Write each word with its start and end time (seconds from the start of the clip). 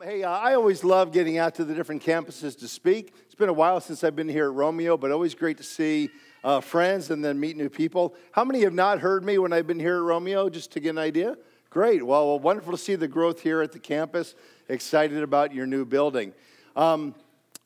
Um, 0.00 0.06
hey, 0.06 0.22
uh, 0.22 0.30
I 0.30 0.54
always 0.54 0.84
love 0.84 1.12
getting 1.12 1.38
out 1.38 1.54
to 1.56 1.64
the 1.64 1.74
different 1.74 2.02
campuses 2.02 2.56
to 2.60 2.68
speak. 2.68 3.14
It's 3.24 3.34
been 3.34 3.48
a 3.48 3.54
while 3.54 3.80
since 3.80 4.04
I've 4.04 4.14
been 4.14 4.28
here 4.28 4.46
at 4.46 4.52
Romeo, 4.52 4.96
but 4.96 5.10
always 5.10 5.34
great 5.34 5.56
to 5.56 5.62
see 5.62 6.10
uh, 6.44 6.60
friends 6.60 7.10
and 7.10 7.24
then 7.24 7.40
meet 7.40 7.56
new 7.56 7.68
people. 7.68 8.14
How 8.32 8.44
many 8.44 8.60
have 8.62 8.74
not 8.74 9.00
heard 9.00 9.24
me 9.24 9.38
when 9.38 9.52
I've 9.52 9.66
been 9.66 9.80
here 9.80 9.96
at 9.96 10.02
Romeo, 10.02 10.48
just 10.50 10.70
to 10.72 10.80
get 10.80 10.90
an 10.90 10.98
idea? 10.98 11.36
Great. 11.70 12.04
Well, 12.04 12.38
wonderful 12.38 12.72
to 12.72 12.78
see 12.78 12.94
the 12.94 13.08
growth 13.08 13.40
here 13.40 13.60
at 13.60 13.72
the 13.72 13.78
campus. 13.78 14.34
Excited 14.68 15.22
about 15.22 15.52
your 15.52 15.66
new 15.66 15.84
building. 15.84 16.32
Um, 16.76 17.14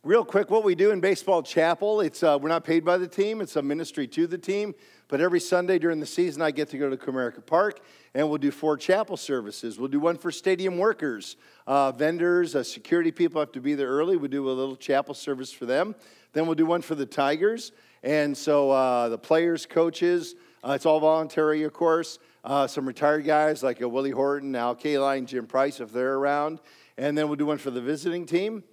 real 0.05 0.25
quick, 0.25 0.51
what 0.51 0.65
we 0.65 0.75
do 0.75 0.91
in 0.91 0.99
Baseball 0.99 1.45
Chapel, 1.45 2.01
it's, 2.01 2.25
uh, 2.25 2.37
we're 2.41 2.49
not 2.49 2.65
paid 2.65 2.85
by 2.85 2.97
the 2.97 3.07
team, 3.07 3.41
it's 3.41 3.55
a 3.55 3.63
ministry 3.63 4.09
to 4.09 4.27
the 4.27 4.37
team. 4.37 4.75
But 5.07 5.21
every 5.21 5.39
Sunday 5.39 5.79
during 5.79 6.01
the 6.01 6.07
season, 6.07 6.43
I 6.43 6.51
get 6.51 6.71
to 6.71 6.79
go 6.79 6.91
to 6.91 6.97
Comerica 6.97 7.45
Park 7.45 7.81
and 8.15 8.29
we'll 8.29 8.39
do 8.39 8.51
four 8.51 8.77
chapel 8.77 9.17
services. 9.17 9.79
We'll 9.79 9.89
do 9.89 10.01
one 10.01 10.17
for 10.17 10.33
stadium 10.33 10.77
workers, 10.77 11.37
uh, 11.67 11.93
vendors, 11.93 12.57
uh, 12.57 12.65
security 12.65 13.13
people 13.13 13.41
have 13.41 13.53
to 13.53 13.61
be 13.61 13.75
there 13.75 13.89
early. 13.89 14.17
We'll 14.17 14.31
do 14.31 14.49
a 14.49 14.51
little 14.51 14.75
chapel 14.75 15.15
service 15.15 15.53
for 15.53 15.67
them. 15.67 15.95
Then 16.33 16.47
we'll 16.47 16.57
do 16.57 16.67
one 16.67 16.83
for 16.83 16.95
the 16.95 17.07
Tigers. 17.07 17.71
And 18.03 18.37
so 18.37 18.71
uh, 18.71 19.09
the 19.09 19.19
players, 19.19 19.67
coaches, 19.67 20.35
uh, 20.65 20.73
it's 20.73 20.87
all 20.87 20.99
voluntary, 20.99 21.63
of 21.63 21.73
course. 21.73 22.19
Uh, 22.43 22.67
some 22.67 22.87
retired 22.87 23.25
guys 23.25 23.63
like 23.63 23.79
Willie 23.81 24.11
Horton, 24.11 24.57
Al 24.57 24.75
Kaline, 24.75 25.27
Jim 25.27 25.47
Price, 25.47 25.79
if 25.79 25.93
they're 25.93 26.15
around. 26.15 26.59
And 26.99 27.17
then 27.17 27.29
we'll 27.29 27.37
do 27.37 27.47
one 27.47 27.59
for 27.59 27.71
the 27.71 27.81
visiting 27.81 28.27
team. 28.27 28.65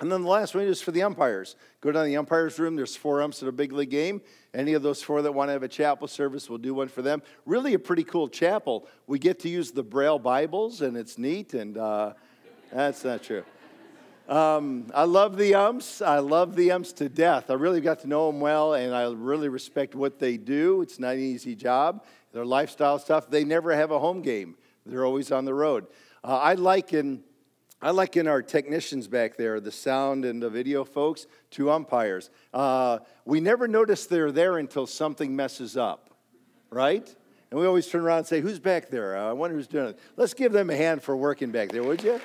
And 0.00 0.12
then 0.12 0.22
the 0.22 0.28
last 0.28 0.54
one 0.54 0.64
is 0.64 0.80
for 0.80 0.92
the 0.92 1.02
umpires. 1.02 1.56
Go 1.80 1.90
down 1.90 2.04
to 2.04 2.08
the 2.08 2.16
umpires 2.16 2.58
room. 2.60 2.76
There's 2.76 2.94
four 2.94 3.20
umps 3.20 3.42
at 3.42 3.48
a 3.48 3.52
big 3.52 3.72
league 3.72 3.90
game. 3.90 4.20
Any 4.54 4.74
of 4.74 4.82
those 4.82 5.02
four 5.02 5.22
that 5.22 5.32
want 5.32 5.48
to 5.48 5.52
have 5.52 5.64
a 5.64 5.68
chapel 5.68 6.06
service, 6.06 6.48
we'll 6.48 6.58
do 6.58 6.72
one 6.72 6.86
for 6.86 7.02
them. 7.02 7.20
Really, 7.46 7.74
a 7.74 7.78
pretty 7.80 8.04
cool 8.04 8.28
chapel. 8.28 8.86
We 9.08 9.18
get 9.18 9.40
to 9.40 9.48
use 9.48 9.72
the 9.72 9.82
Braille 9.82 10.20
Bibles, 10.20 10.82
and 10.82 10.96
it's 10.96 11.18
neat. 11.18 11.54
And 11.54 11.76
uh, 11.76 12.12
that's 12.72 13.04
not 13.04 13.24
true. 13.24 13.42
Um, 14.28 14.86
I 14.94 15.04
love 15.04 15.36
the 15.36 15.54
umps. 15.54 16.00
I 16.00 16.18
love 16.18 16.54
the 16.54 16.70
umps 16.70 16.92
to 16.94 17.08
death. 17.08 17.50
I 17.50 17.54
really 17.54 17.80
got 17.80 18.00
to 18.00 18.06
know 18.06 18.30
them 18.30 18.40
well, 18.40 18.74
and 18.74 18.94
I 18.94 19.10
really 19.10 19.48
respect 19.48 19.96
what 19.96 20.18
they 20.18 20.36
do. 20.36 20.82
It's 20.82 21.00
not 21.00 21.14
an 21.14 21.22
easy 21.22 21.56
job. 21.56 22.04
Their 22.32 22.44
lifestyle 22.44 22.98
stuff. 22.98 23.30
They 23.30 23.42
never 23.42 23.74
have 23.74 23.90
a 23.90 23.98
home 23.98 24.22
game. 24.22 24.56
They're 24.86 25.04
always 25.04 25.32
on 25.32 25.44
the 25.44 25.54
road. 25.54 25.86
Uh, 26.22 26.36
I 26.36 26.54
liken 26.54 27.24
I 27.80 27.90
liken 27.92 28.26
our 28.26 28.42
technicians 28.42 29.06
back 29.06 29.36
there, 29.36 29.60
the 29.60 29.70
sound 29.70 30.24
and 30.24 30.42
the 30.42 30.50
video 30.50 30.84
folks, 30.84 31.26
to 31.52 31.70
umpires. 31.70 32.28
Uh, 32.52 32.98
we 33.24 33.40
never 33.40 33.68
notice 33.68 34.06
they're 34.06 34.32
there 34.32 34.58
until 34.58 34.84
something 34.84 35.34
messes 35.36 35.76
up, 35.76 36.10
right? 36.70 37.14
And 37.50 37.60
we 37.60 37.66
always 37.66 37.86
turn 37.86 38.02
around 38.02 38.18
and 38.18 38.26
say, 38.26 38.40
Who's 38.40 38.58
back 38.58 38.88
there? 38.88 39.16
Uh, 39.16 39.30
I 39.30 39.32
wonder 39.32 39.56
who's 39.56 39.68
doing 39.68 39.90
it. 39.90 39.98
Let's 40.16 40.34
give 40.34 40.52
them 40.52 40.70
a 40.70 40.76
hand 40.76 41.02
for 41.02 41.16
working 41.16 41.52
back 41.52 41.70
there, 41.70 41.84
would 41.84 42.02
you? 42.02 42.20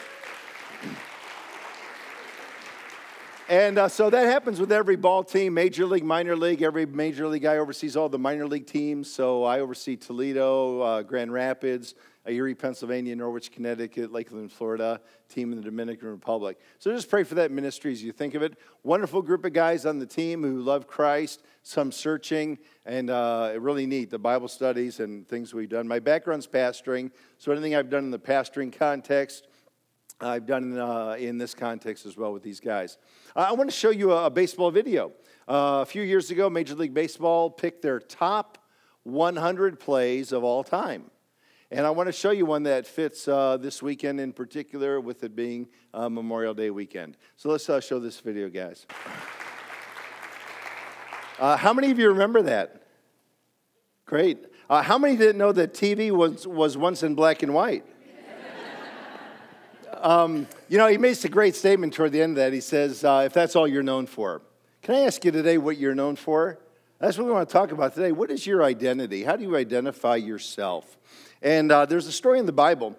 And 3.47 3.77
uh, 3.77 3.89
so 3.89 4.09
that 4.09 4.25
happens 4.25 4.59
with 4.59 4.71
every 4.71 4.95
ball 4.95 5.23
team, 5.23 5.53
major 5.53 5.85
league, 5.85 6.03
minor 6.03 6.35
league. 6.35 6.61
Every 6.61 6.85
major 6.85 7.27
league 7.27 7.43
guy 7.43 7.57
oversees 7.57 7.95
all 7.95 8.09
the 8.09 8.17
minor 8.17 8.47
league 8.47 8.65
teams. 8.65 9.11
So 9.11 9.43
I 9.43 9.59
oversee 9.59 9.97
Toledo, 9.97 10.81
uh, 10.81 11.01
Grand 11.03 11.31
Rapids, 11.31 11.93
Erie, 12.25 12.55
Pennsylvania, 12.55 13.15
Norwich, 13.15 13.51
Connecticut, 13.51 14.11
Lakeland, 14.11 14.51
Florida, 14.51 15.01
team 15.27 15.51
in 15.51 15.57
the 15.57 15.63
Dominican 15.63 16.09
Republic. 16.09 16.57
So 16.79 16.91
just 16.93 17.09
pray 17.09 17.23
for 17.23 17.35
that 17.35 17.51
ministry 17.51 17.91
as 17.91 18.01
you 18.01 18.11
think 18.11 18.33
of 18.33 18.41
it. 18.41 18.57
Wonderful 18.83 19.21
group 19.21 19.43
of 19.43 19.51
guys 19.51 19.85
on 19.85 19.99
the 19.99 20.05
team 20.05 20.41
who 20.41 20.61
love 20.61 20.87
Christ, 20.87 21.43
some 21.63 21.91
searching, 21.91 22.57
and 22.85 23.09
uh, 23.09 23.53
really 23.59 23.85
neat, 23.85 24.09
the 24.09 24.19
Bible 24.19 24.47
studies 24.47 25.01
and 25.01 25.27
things 25.27 25.53
we've 25.53 25.69
done. 25.69 25.87
My 25.87 25.99
background's 25.99 26.47
pastoring, 26.47 27.11
so 27.37 27.51
anything 27.51 27.75
I've 27.75 27.89
done 27.89 28.05
in 28.05 28.11
the 28.11 28.19
pastoring 28.19 28.71
context, 28.71 29.47
I've 30.21 30.45
done 30.45 30.77
uh, 30.77 31.17
in 31.19 31.37
this 31.37 31.53
context 31.53 32.05
as 32.05 32.15
well 32.15 32.31
with 32.31 32.43
these 32.43 32.61
guys. 32.61 32.97
I 33.35 33.51
want 33.51 33.69
to 33.69 33.75
show 33.75 33.89
you 33.89 34.13
a, 34.13 34.27
a 34.27 34.29
baseball 34.29 34.71
video. 34.71 35.11
Uh, 35.45 35.79
a 35.81 35.85
few 35.85 36.03
years 36.03 36.31
ago, 36.31 36.49
Major 36.49 36.75
League 36.75 36.93
Baseball 36.93 37.49
picked 37.49 37.81
their 37.81 37.99
top 37.99 38.57
100 39.03 39.79
plays 39.79 40.31
of 40.31 40.45
all 40.45 40.63
time. 40.63 41.11
And 41.73 41.87
I 41.87 41.89
want 41.89 42.05
to 42.05 42.13
show 42.13 42.29
you 42.29 42.45
one 42.45 42.61
that 42.63 42.85
fits 42.85 43.27
uh, 43.27 43.57
this 43.57 43.81
weekend 43.81 44.19
in 44.19 44.31
particular, 44.31 45.01
with 45.01 45.23
it 45.23 45.35
being 45.35 45.67
uh, 45.91 46.07
Memorial 46.07 46.53
Day 46.53 46.69
weekend. 46.69 47.17
So 47.35 47.49
let's 47.49 47.67
uh, 47.67 47.81
show 47.81 47.99
this 47.99 48.19
video, 48.19 48.47
guys. 48.47 48.85
how 51.39 51.73
many 51.73 51.89
of 51.89 51.97
you 51.97 52.09
remember 52.09 52.43
that? 52.43 52.83
Great. 54.05 54.45
how 54.69 54.99
many 54.99 55.17
didn't 55.17 55.39
know 55.39 55.51
that 55.51 55.73
TV 55.73 56.11
was, 56.11 56.45
was 56.45 56.77
once 56.77 57.01
in 57.01 57.15
black 57.15 57.41
and 57.41 57.55
white? 57.55 57.83
Um, 59.99 60.47
you 60.67 60.77
know, 60.77 60.87
he 60.87 60.97
makes 60.97 61.23
a 61.23 61.29
great 61.29 61.55
statement 61.55 61.93
toward 61.93 62.11
the 62.11 62.21
end 62.21 62.31
of 62.31 62.35
that. 62.35 62.51
He 62.51 62.59
says, 62.59 63.05
uh, 63.05 63.23
if 63.25 63.31
that's 63.31 63.55
all 63.55 63.65
you're 63.65 63.81
known 63.81 64.05
for. 64.05 64.41
Can 64.81 64.95
I 64.95 64.99
ask 65.01 65.23
you 65.23 65.31
today 65.31 65.57
what 65.57 65.77
you're 65.77 65.95
known 65.95 66.17
for? 66.17 66.59
That's 66.99 67.17
what 67.17 67.25
we 67.25 67.31
want 67.31 67.49
to 67.49 67.53
talk 67.53 67.71
about 67.71 67.95
today. 67.95 68.11
What 68.11 68.29
is 68.31 68.45
your 68.45 68.63
identity? 68.63 69.23
How 69.23 69.35
do 69.35 69.43
you 69.43 69.55
identify 69.55 70.15
yourself? 70.15 70.97
And 71.43 71.73
uh, 71.73 71.85
there's 71.85 72.07
a 72.07 72.11
story 72.11 72.39
in 72.39 72.45
the 72.45 72.53
Bible. 72.53 72.95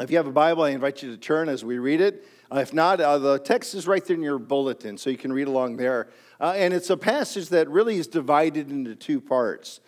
If 0.00 0.10
you 0.10 0.16
have 0.16 0.26
a 0.26 0.32
Bible, 0.32 0.64
I 0.64 0.70
invite 0.70 1.04
you 1.04 1.10
to 1.12 1.16
turn 1.16 1.48
as 1.48 1.64
we 1.64 1.78
read 1.78 2.00
it. 2.00 2.26
Uh, 2.52 2.58
if 2.58 2.74
not, 2.74 3.00
uh, 3.00 3.18
the 3.18 3.38
text 3.38 3.74
is 3.74 3.86
right 3.86 4.04
there 4.04 4.16
in 4.16 4.22
your 4.22 4.40
bulletin, 4.40 4.98
so 4.98 5.08
you 5.08 5.16
can 5.16 5.32
read 5.32 5.46
along 5.46 5.76
there. 5.76 6.08
Uh, 6.40 6.54
and 6.56 6.74
it's 6.74 6.90
a 6.90 6.96
passage 6.96 7.48
that 7.50 7.68
really 7.70 7.96
is 7.96 8.08
divided 8.08 8.72
into 8.72 8.96
two 8.96 9.20
parts. 9.20 9.80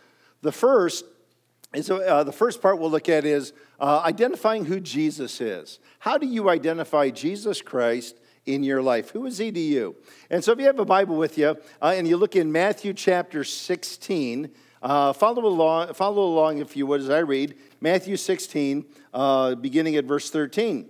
The 0.43 0.53
first 0.53 1.05
and 1.75 1.85
so 1.85 2.01
uh, 2.01 2.25
the 2.25 2.33
first 2.33 2.63
part 2.63 2.79
we'll 2.79 2.91
look 2.91 3.11
at 3.11 3.27
is 3.27 3.53
uh, 3.79 4.01
identifying 4.05 4.65
who 4.65 4.81
Jesus 4.81 5.41
is. 5.41 5.81
How 5.99 6.17
do 6.17 6.27
you 6.27 6.49
identify 6.49 7.11
Jesus 7.11 7.61
Christ 7.61 8.17
in 8.47 8.63
your 8.63 8.81
life? 8.81 9.11
Who 9.11 9.27
is 9.27 9.37
he 9.37 9.53
to 9.53 9.61
you? 9.61 9.97
And 10.31 10.43
so 10.43 10.53
if 10.53 10.59
you 10.59 10.65
have 10.65 10.79
a 10.79 10.87
Bible 10.87 11.17
with 11.17 11.37
you 11.37 11.59
uh, 11.83 11.95
and 11.95 12.09
you 12.09 12.17
look 12.17 12.37
in 12.37 12.51
Matthew 12.51 12.95
chapter 12.95 13.45
16, 13.45 14.51
uh, 14.83 15.13
follow, 15.13 15.47
along, 15.47 15.95
follow 15.95 16.23
along 16.25 16.59
if 16.59 16.77
you 16.77 16.87
would 16.87 17.01
as 17.01 17.11
I 17.11 17.19
read 17.19 17.57
Matthew 17.81 18.17
16, 18.17 18.85
uh, 19.15 19.55
beginning 19.57 19.97
at 19.97 20.05
verse 20.05 20.31
13. 20.31 20.89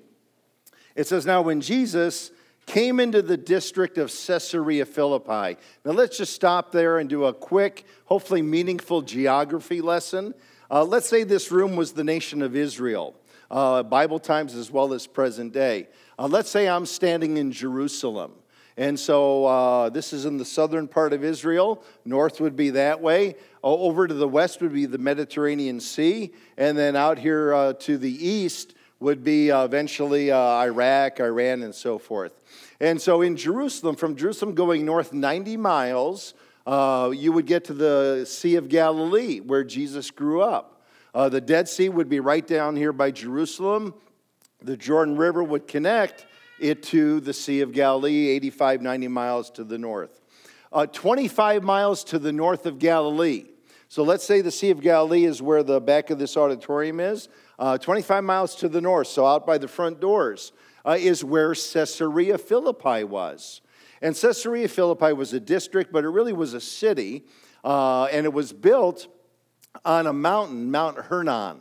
It 0.94 1.06
says, 1.06 1.26
Now 1.26 1.42
when 1.42 1.60
Jesus 1.60 2.30
came 2.68 3.00
into 3.00 3.22
the 3.22 3.36
district 3.36 3.96
of 3.96 4.12
Caesarea 4.26 4.84
Philippi. 4.84 5.58
Now 5.84 5.92
let's 5.92 6.18
just 6.18 6.34
stop 6.34 6.70
there 6.70 6.98
and 6.98 7.08
do 7.08 7.24
a 7.24 7.32
quick, 7.32 7.86
hopefully 8.04 8.42
meaningful 8.42 9.00
geography 9.00 9.80
lesson. 9.80 10.34
Uh, 10.70 10.84
let's 10.84 11.08
say 11.08 11.24
this 11.24 11.50
room 11.50 11.76
was 11.76 11.92
the 11.92 12.04
nation 12.04 12.42
of 12.42 12.54
Israel, 12.54 13.16
uh, 13.50 13.82
Bible 13.82 14.18
times 14.18 14.54
as 14.54 14.70
well 14.70 14.92
as 14.92 15.06
present 15.06 15.54
day. 15.54 15.88
Uh, 16.18 16.26
let's 16.26 16.50
say 16.50 16.68
I'm 16.68 16.84
standing 16.84 17.38
in 17.38 17.52
Jerusalem. 17.52 18.32
And 18.76 19.00
so 19.00 19.46
uh, 19.46 19.88
this 19.88 20.12
is 20.12 20.26
in 20.26 20.36
the 20.36 20.44
southern 20.44 20.86
part 20.86 21.12
of 21.12 21.24
Israel. 21.24 21.82
North 22.04 22.38
would 22.40 22.54
be 22.54 22.70
that 22.70 23.00
way. 23.00 23.34
Over 23.62 24.06
to 24.06 24.14
the 24.14 24.28
west 24.28 24.60
would 24.60 24.72
be 24.72 24.86
the 24.86 24.98
Mediterranean 24.98 25.80
Sea. 25.80 26.32
And 26.56 26.76
then 26.76 26.96
out 26.96 27.18
here 27.18 27.52
uh, 27.54 27.72
to 27.74 27.98
the 27.98 28.26
east 28.26 28.74
would 29.00 29.22
be 29.22 29.50
uh, 29.50 29.64
eventually 29.64 30.32
Iraq, 30.32 31.20
Iran, 31.20 31.62
and 31.62 31.74
so 31.74 31.98
forth. 31.98 32.32
And 32.80 33.00
so 33.00 33.22
in 33.22 33.36
Jerusalem, 33.36 33.96
from 33.96 34.16
Jerusalem 34.16 34.54
going 34.54 34.84
north 34.84 35.12
90 35.12 35.56
miles, 35.56 36.34
uh, 36.66 37.10
you 37.14 37.32
would 37.32 37.46
get 37.46 37.64
to 37.64 37.74
the 37.74 38.24
Sea 38.28 38.56
of 38.56 38.68
Galilee, 38.68 39.40
where 39.40 39.64
Jesus 39.64 40.10
grew 40.10 40.42
up. 40.42 40.82
Uh, 41.14 41.28
the 41.28 41.40
Dead 41.40 41.68
Sea 41.68 41.88
would 41.88 42.08
be 42.08 42.20
right 42.20 42.46
down 42.46 42.76
here 42.76 42.92
by 42.92 43.10
Jerusalem. 43.10 43.94
The 44.62 44.76
Jordan 44.76 45.16
River 45.16 45.42
would 45.42 45.66
connect 45.66 46.26
it 46.60 46.82
to 46.84 47.20
the 47.20 47.32
Sea 47.32 47.62
of 47.62 47.72
Galilee, 47.72 48.28
85, 48.28 48.82
90 48.82 49.08
miles 49.08 49.50
to 49.52 49.64
the 49.64 49.78
north. 49.78 50.17
Uh, 50.72 50.86
25 50.86 51.62
miles 51.62 52.04
to 52.04 52.18
the 52.18 52.32
north 52.32 52.66
of 52.66 52.78
Galilee. 52.78 53.44
So 53.88 54.02
let's 54.02 54.24
say 54.24 54.42
the 54.42 54.50
Sea 54.50 54.70
of 54.70 54.82
Galilee 54.82 55.24
is 55.24 55.40
where 55.40 55.62
the 55.62 55.80
back 55.80 56.10
of 56.10 56.18
this 56.18 56.36
auditorium 56.36 57.00
is. 57.00 57.28
Uh, 57.58 57.78
25 57.78 58.22
miles 58.22 58.54
to 58.56 58.68
the 58.68 58.80
north, 58.80 59.08
so 59.08 59.24
out 59.26 59.46
by 59.46 59.56
the 59.56 59.66
front 59.66 59.98
doors, 59.98 60.52
uh, 60.84 60.96
is 60.98 61.24
where 61.24 61.54
Caesarea 61.54 62.36
Philippi 62.36 63.04
was. 63.04 63.62
And 64.02 64.14
Caesarea 64.14 64.68
Philippi 64.68 65.12
was 65.12 65.32
a 65.32 65.40
district, 65.40 65.90
but 65.90 66.04
it 66.04 66.08
really 66.08 66.34
was 66.34 66.54
a 66.54 66.60
city, 66.60 67.24
uh, 67.64 68.04
and 68.04 68.26
it 68.26 68.32
was 68.32 68.52
built 68.52 69.08
on 69.84 70.06
a 70.06 70.12
mountain, 70.12 70.70
Mount 70.70 70.98
Hermon. 70.98 71.60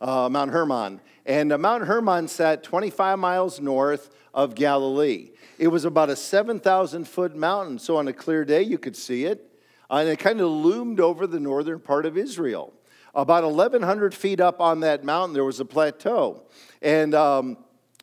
Uh, 0.00 0.28
Mount 0.30 0.50
Hermon. 0.50 1.00
And 1.24 1.52
uh, 1.52 1.58
Mount 1.58 1.84
Hermon 1.84 2.28
sat 2.28 2.62
25 2.62 3.18
miles 3.18 3.60
north 3.60 4.10
of 4.34 4.54
Galilee. 4.54 5.30
It 5.58 5.68
was 5.68 5.84
about 5.84 6.10
a 6.10 6.16
7,000 6.16 7.08
foot 7.08 7.34
mountain, 7.34 7.78
so 7.78 7.96
on 7.96 8.06
a 8.06 8.12
clear 8.12 8.44
day 8.44 8.62
you 8.62 8.78
could 8.78 8.96
see 8.96 9.24
it. 9.24 9.50
And 9.88 10.08
it 10.08 10.18
kind 10.18 10.40
of 10.40 10.50
loomed 10.50 11.00
over 11.00 11.26
the 11.26 11.40
northern 11.40 11.80
part 11.80 12.06
of 12.06 12.18
Israel. 12.18 12.72
About 13.14 13.44
1,100 13.44 14.14
feet 14.14 14.40
up 14.40 14.60
on 14.60 14.80
that 14.80 15.02
mountain, 15.02 15.32
there 15.32 15.44
was 15.44 15.60
a 15.60 15.64
plateau. 15.64 16.42
And 16.82 17.14
um, 17.14 17.56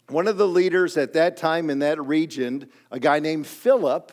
one 0.10 0.28
of 0.28 0.38
the 0.38 0.48
leaders 0.48 0.98
at 0.98 1.14
that 1.14 1.38
time 1.38 1.70
in 1.70 1.80
that 1.80 2.04
region, 2.04 2.70
a 2.90 3.00
guy 3.00 3.20
named 3.20 3.46
Philip, 3.46 4.12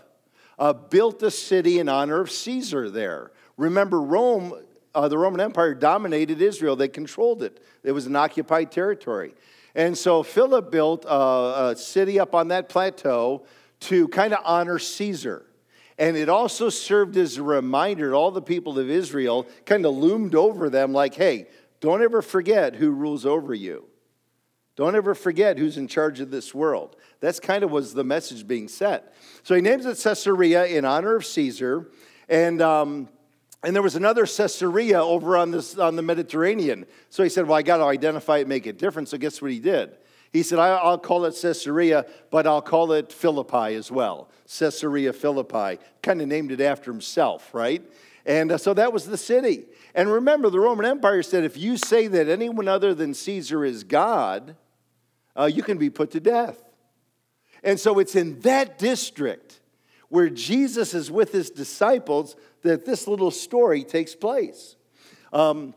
uh, 0.58 0.74
built 0.74 1.22
a 1.22 1.30
city 1.30 1.78
in 1.78 1.88
honor 1.88 2.20
of 2.20 2.30
Caesar 2.30 2.90
there. 2.90 3.32
Remember, 3.56 4.00
Rome, 4.00 4.52
uh, 4.94 5.08
the 5.08 5.18
Roman 5.18 5.40
Empire 5.40 5.74
dominated 5.74 6.40
Israel, 6.40 6.76
they 6.76 6.88
controlled 6.88 7.42
it, 7.42 7.62
it 7.82 7.92
was 7.92 8.06
an 8.06 8.16
occupied 8.16 8.70
territory. 8.72 9.34
And 9.74 9.96
so 9.96 10.22
Philip 10.22 10.70
built 10.70 11.04
a, 11.04 11.70
a 11.70 11.76
city 11.76 12.18
up 12.18 12.34
on 12.34 12.48
that 12.48 12.68
plateau 12.68 13.44
to 13.80 14.08
kind 14.08 14.32
of 14.32 14.40
honor 14.44 14.78
Caesar. 14.78 15.46
And 15.96 16.16
it 16.16 16.28
also 16.28 16.70
served 16.70 17.16
as 17.16 17.36
a 17.36 17.42
reminder 17.42 18.10
to 18.10 18.16
all 18.16 18.30
the 18.30 18.42
people 18.42 18.78
of 18.78 18.90
Israel, 18.90 19.46
kind 19.66 19.84
of 19.84 19.94
loomed 19.94 20.34
over 20.34 20.70
them 20.70 20.92
like, 20.92 21.14
hey, 21.14 21.46
don't 21.80 22.02
ever 22.02 22.22
forget 22.22 22.76
who 22.76 22.90
rules 22.90 23.24
over 23.26 23.54
you. 23.54 23.84
Don't 24.76 24.96
ever 24.96 25.14
forget 25.14 25.58
who's 25.58 25.76
in 25.76 25.88
charge 25.88 26.20
of 26.20 26.30
this 26.30 26.54
world. 26.54 26.96
That's 27.20 27.38
kind 27.38 27.62
of 27.62 27.70
was 27.70 27.92
the 27.92 28.04
message 28.04 28.46
being 28.46 28.66
set. 28.66 29.14
So 29.42 29.54
he 29.54 29.60
names 29.60 29.84
it 29.84 29.98
Caesarea 29.98 30.64
in 30.66 30.84
honor 30.84 31.16
of 31.16 31.26
Caesar. 31.26 31.90
And, 32.28 32.62
um, 32.62 33.08
and 33.62 33.74
there 33.74 33.82
was 33.82 33.96
another 33.96 34.24
Caesarea 34.24 35.02
over 35.02 35.36
on, 35.36 35.50
this, 35.50 35.76
on 35.76 35.96
the 35.96 36.02
Mediterranean. 36.02 36.86
So 37.10 37.22
he 37.22 37.28
said, 37.28 37.46
Well, 37.46 37.58
I 37.58 37.62
got 37.62 37.78
to 37.78 37.84
identify 37.84 38.38
it, 38.38 38.48
make 38.48 38.66
it 38.66 38.78
different. 38.78 39.08
So 39.08 39.18
guess 39.18 39.42
what 39.42 39.50
he 39.50 39.60
did? 39.60 39.96
He 40.32 40.44
said, 40.44 40.60
I'll 40.60 40.98
call 40.98 41.24
it 41.24 41.36
Caesarea, 41.42 42.06
but 42.30 42.46
I'll 42.46 42.62
call 42.62 42.92
it 42.92 43.12
Philippi 43.12 43.74
as 43.74 43.90
well. 43.90 44.30
Caesarea 44.58 45.12
Philippi. 45.12 45.82
Kind 46.02 46.22
of 46.22 46.28
named 46.28 46.52
it 46.52 46.60
after 46.60 46.92
himself, 46.92 47.52
right? 47.52 47.82
And 48.24 48.52
uh, 48.52 48.58
so 48.58 48.72
that 48.74 48.92
was 48.92 49.06
the 49.06 49.16
city. 49.16 49.64
And 49.92 50.10
remember, 50.10 50.48
the 50.48 50.60
Roman 50.60 50.86
Empire 50.86 51.24
said 51.24 51.42
if 51.42 51.56
you 51.56 51.76
say 51.76 52.06
that 52.06 52.28
anyone 52.28 52.68
other 52.68 52.94
than 52.94 53.12
Caesar 53.12 53.64
is 53.64 53.82
God, 53.82 54.54
uh, 55.36 55.46
you 55.46 55.64
can 55.64 55.78
be 55.78 55.90
put 55.90 56.12
to 56.12 56.20
death. 56.20 56.62
And 57.64 57.78
so 57.78 57.98
it's 57.98 58.14
in 58.14 58.38
that 58.40 58.78
district 58.78 59.60
where 60.08 60.28
Jesus 60.28 60.94
is 60.94 61.10
with 61.10 61.32
his 61.32 61.50
disciples 61.50 62.36
that 62.62 62.84
this 62.84 63.06
little 63.06 63.30
story 63.30 63.84
takes 63.84 64.14
place. 64.14 64.76
Um, 65.32 65.74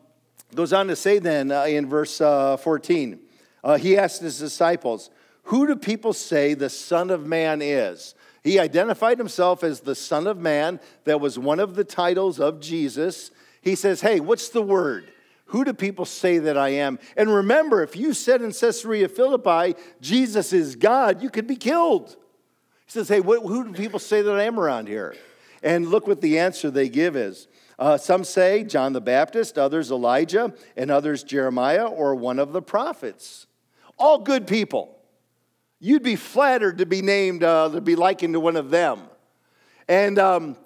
goes 0.56 0.74
on 0.74 0.88
to 0.88 0.96
say 0.96 1.20
then 1.20 1.52
uh, 1.52 1.64
in 1.64 1.88
verse 1.88 2.22
uh, 2.22 2.58
14, 2.58 3.20
uh, 3.64 3.78
he 3.78 3.98
asked 3.98 4.22
his 4.22 4.40
disciples, 4.40 5.10
Who 5.44 5.68
do 5.68 5.76
people 5.76 6.14
say 6.14 6.54
the 6.54 6.70
Son 6.70 7.10
of 7.10 7.26
Man 7.26 7.62
is? 7.62 8.16
He 8.44 8.60
identified 8.60 9.18
himself 9.18 9.64
as 9.64 9.80
the 9.80 9.96
Son 9.96 10.28
of 10.28 10.38
Man. 10.38 10.80
That 11.06 11.22
was 11.22 11.40
one 11.40 11.60
of 11.60 11.76
the 11.76 11.86
titles 11.86 12.40
of 12.40 12.60
Jesus. 12.60 13.32
He 13.62 13.76
says, 13.76 14.02
Hey, 14.02 14.20
what's 14.20 14.50
the 14.50 14.62
word? 14.62 15.10
Who 15.48 15.64
do 15.64 15.74
people 15.74 16.06
say 16.06 16.40
that 16.40 16.58
I 16.58 16.70
am? 16.70 17.00
And 17.16 17.34
remember, 17.34 17.84
if 17.84 17.96
you 17.96 18.14
said 18.14 18.42
in 18.42 18.52
Caesarea 18.52 19.08
Philippi, 19.08 19.80
Jesus 20.02 20.52
is 20.52 20.76
God, 20.76 21.22
you 21.22 21.30
could 21.30 21.48
be 21.48 21.56
killed. 21.56 22.10
He 22.86 22.92
says, 22.92 23.08
Hey, 23.08 23.22
what, 23.22 23.44
who 23.44 23.66
do 23.66 23.74
people 23.74 24.00
say 24.00 24.22
that 24.22 24.36
I 24.36 24.44
am 24.44 24.60
around 24.60 24.88
here? 24.88 25.16
And 25.64 25.88
look 25.88 26.06
what 26.06 26.22
the 26.22 26.38
answer 26.38 26.70
they 26.70 26.90
give 26.90 27.16
is. 27.16 27.48
Uh, 27.80 27.98
some 27.98 28.24
say 28.24 28.64
John 28.64 28.94
the 28.94 29.02
Baptist, 29.02 29.58
others 29.58 29.90
Elijah, 29.90 30.54
and 30.78 30.92
others 30.92 31.24
Jeremiah 31.24 31.88
or 31.88 32.14
one 32.14 32.38
of 32.38 32.54
the 32.54 32.62
prophets. 32.62 33.48
All 33.98 34.20
good 34.20 34.46
people. 34.46 35.00
You'd 35.80 36.04
be 36.04 36.16
flattered 36.16 36.78
to 36.78 36.86
be 36.86 37.02
named, 37.02 37.44
uh, 37.44 37.70
to 37.70 37.82
be 37.82 37.96
likened 37.96 38.34
to 38.36 38.40
one 38.40 38.56
of 38.56 38.70
them. 38.70 39.02
And, 39.88 40.20
um, 40.20 40.58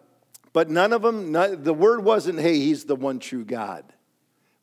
but 0.53 0.69
none 0.69 0.93
of 0.93 1.01
them, 1.01 1.31
the 1.31 1.73
word 1.73 2.03
wasn't, 2.03 2.39
hey, 2.39 2.55
he's 2.59 2.85
the 2.85 2.95
one 2.95 3.19
true 3.19 3.45
God. 3.45 3.83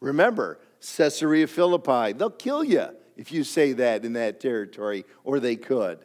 Remember, 0.00 0.58
Caesarea 0.96 1.46
Philippi, 1.46 2.12
they'll 2.12 2.31
kill 2.31 2.62
you 2.62 2.88
if 3.16 3.32
you 3.32 3.42
say 3.42 3.72
that 3.72 4.04
in 4.04 4.12
that 4.14 4.40
territory, 4.40 5.04
or 5.25 5.40
they 5.40 5.56
could. 5.56 6.04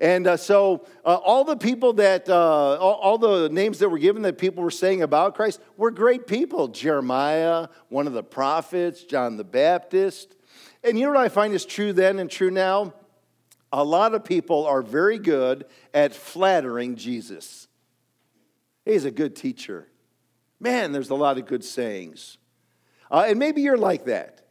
And 0.00 0.26
uh, 0.26 0.36
so, 0.36 0.86
uh, 1.04 1.14
all 1.14 1.44
the 1.44 1.56
people 1.56 1.92
that, 1.94 2.28
uh, 2.28 2.34
all, 2.34 2.94
all, 2.94 3.18
the 3.18 3.48
names 3.48 3.78
that 3.78 3.88
were 3.88 3.98
given 3.98 4.22
that 4.22 4.38
people 4.38 4.62
were 4.62 4.70
saying 4.70 5.02
about 5.02 5.34
Christ 5.34 5.60
were 5.76 5.90
great 5.90 6.26
people. 6.26 6.68
Jeremiah, 6.68 7.68
one 7.88 8.06
of 8.06 8.12
the 8.12 8.22
prophets, 8.22 9.04
John 9.04 9.36
the 9.36 9.44
Baptist. 9.44 10.34
And 10.82 10.98
you 10.98 11.06
know 11.06 11.12
what 11.12 11.20
I 11.20 11.28
find 11.28 11.54
is 11.54 11.64
true 11.64 11.92
then 11.92 12.18
and 12.18 12.30
true 12.30 12.50
now? 12.50 12.92
A 13.72 13.82
lot 13.82 14.14
of 14.14 14.24
people 14.24 14.66
are 14.66 14.82
very 14.82 15.18
good 15.18 15.64
at 15.92 16.14
flattering 16.14 16.96
Jesus. 16.96 17.68
He's 18.84 19.04
a 19.04 19.10
good 19.10 19.34
teacher. 19.34 19.88
Man, 20.60 20.92
there's 20.92 21.10
a 21.10 21.14
lot 21.14 21.38
of 21.38 21.46
good 21.46 21.64
sayings. 21.64 22.38
Uh, 23.10 23.26
and 23.28 23.38
maybe 23.38 23.62
you're 23.62 23.78
like 23.78 24.04
that. 24.06 24.46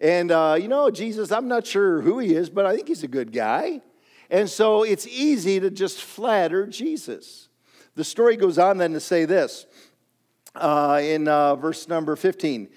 And, 0.00 0.30
uh, 0.30 0.56
you 0.60 0.68
know, 0.68 0.90
Jesus, 0.90 1.32
I'm 1.32 1.48
not 1.48 1.66
sure 1.66 2.00
who 2.00 2.18
he 2.18 2.34
is, 2.34 2.50
but 2.50 2.66
I 2.66 2.74
think 2.74 2.88
he's 2.88 3.02
a 3.02 3.08
good 3.08 3.32
guy. 3.32 3.82
And 4.30 4.48
so 4.48 4.82
it's 4.82 5.06
easy 5.06 5.60
to 5.60 5.70
just 5.70 6.00
flatter 6.00 6.66
Jesus. 6.66 7.48
The 7.94 8.04
story 8.04 8.36
goes 8.36 8.58
on 8.58 8.78
then 8.78 8.92
to 8.92 9.00
say 9.00 9.24
this 9.24 9.66
uh, 10.54 11.00
in 11.02 11.28
uh, 11.28 11.56
verse 11.56 11.88
number 11.88 12.16
15. 12.16 12.68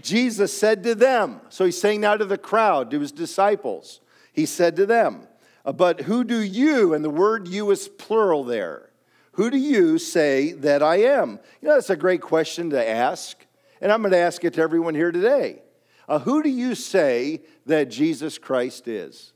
Jesus 0.00 0.56
said 0.56 0.82
to 0.84 0.94
them, 0.94 1.40
so 1.48 1.64
he's 1.64 1.80
saying 1.80 2.00
now 2.00 2.16
to 2.16 2.24
the 2.24 2.38
crowd, 2.38 2.90
to 2.90 3.00
his 3.00 3.12
disciples, 3.12 4.00
he 4.32 4.46
said 4.46 4.76
to 4.76 4.86
them, 4.86 5.26
uh, 5.64 5.72
But 5.72 6.02
who 6.02 6.22
do 6.24 6.38
you, 6.38 6.94
and 6.94 7.04
the 7.04 7.10
word 7.10 7.48
you 7.48 7.70
is 7.70 7.88
plural 7.88 8.44
there, 8.44 8.90
who 9.32 9.50
do 9.50 9.56
you 9.56 9.98
say 9.98 10.52
that 10.52 10.82
I 10.82 10.96
am? 10.96 11.38
You 11.60 11.68
know, 11.68 11.74
that's 11.74 11.90
a 11.90 11.96
great 11.96 12.20
question 12.20 12.70
to 12.70 12.88
ask, 12.88 13.36
and 13.80 13.90
I'm 13.90 14.02
going 14.02 14.12
to 14.12 14.18
ask 14.18 14.44
it 14.44 14.54
to 14.54 14.60
everyone 14.60 14.94
here 14.94 15.12
today. 15.12 15.62
Uh, 16.08 16.18
who 16.20 16.42
do 16.42 16.48
you 16.48 16.74
say 16.74 17.42
that 17.66 17.90
Jesus 17.90 18.38
Christ 18.38 18.88
is? 18.88 19.32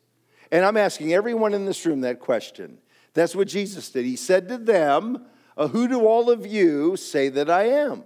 And 0.53 0.67
I'm 0.67 0.77
asking 0.77 1.15
everyone 1.15 1.55
in 1.55 1.65
this 1.65 1.85
room 1.87 2.03
that 2.03 2.21
question. 2.21 2.79
That's 3.15 3.35
what 3.35 3.49
Jesus 3.49 3.89
did. 3.89 4.05
He 4.05 4.17
said 4.17 4.49
to 4.49 4.59
them, 4.59 5.25
uh, 5.57 5.69
Who 5.69 5.89
do 5.89 6.07
all 6.07 6.31
of 6.31 6.47
you 6.47 6.97
say 6.97 7.31
that 7.31 7.51
I 7.51 7.65
am? 7.65 8.05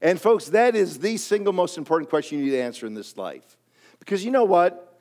And 0.00 0.20
folks, 0.20 0.46
that 0.46 0.76
is 0.76 1.00
the 1.00 1.16
single 1.16 1.52
most 1.52 1.76
important 1.76 2.08
question 2.08 2.38
you 2.38 2.44
need 2.44 2.52
to 2.52 2.62
answer 2.62 2.86
in 2.86 2.94
this 2.94 3.16
life. 3.16 3.58
Because 3.98 4.24
you 4.24 4.30
know 4.30 4.44
what? 4.44 5.00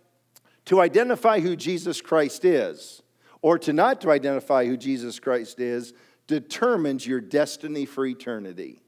To 0.65 0.81
identify 0.81 1.39
who 1.39 1.55
Jesus 1.55 2.01
Christ 2.01 2.43
is, 2.43 3.03
or 3.41 3.59
to 3.59 3.71
not 3.71 4.01
to 4.01 4.11
identify 4.11 4.65
who 4.65 4.75
Jesus 4.75 5.19
Christ 5.19 5.59
is, 5.59 5.93
determines 6.27 7.07
your 7.07 7.21
destiny 7.21 7.85
for 7.85 8.05
eternity. 8.05 8.81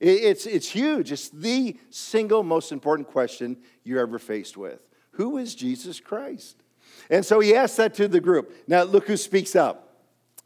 It's, 0.00 0.46
it's 0.46 0.68
huge. 0.68 1.12
It's 1.12 1.28
the 1.28 1.76
single 1.90 2.42
most 2.42 2.72
important 2.72 3.08
question 3.08 3.58
you're 3.84 4.00
ever 4.00 4.18
faced 4.18 4.56
with. 4.56 4.80
Who 5.12 5.38
is 5.38 5.54
Jesus 5.54 6.00
Christ? 6.00 6.62
And 7.10 7.24
so 7.24 7.40
he 7.40 7.54
asked 7.54 7.76
that 7.78 7.94
to 7.94 8.08
the 8.08 8.20
group. 8.20 8.52
Now, 8.66 8.82
look 8.82 9.06
who 9.06 9.16
speaks 9.16 9.56
up. 9.56 9.88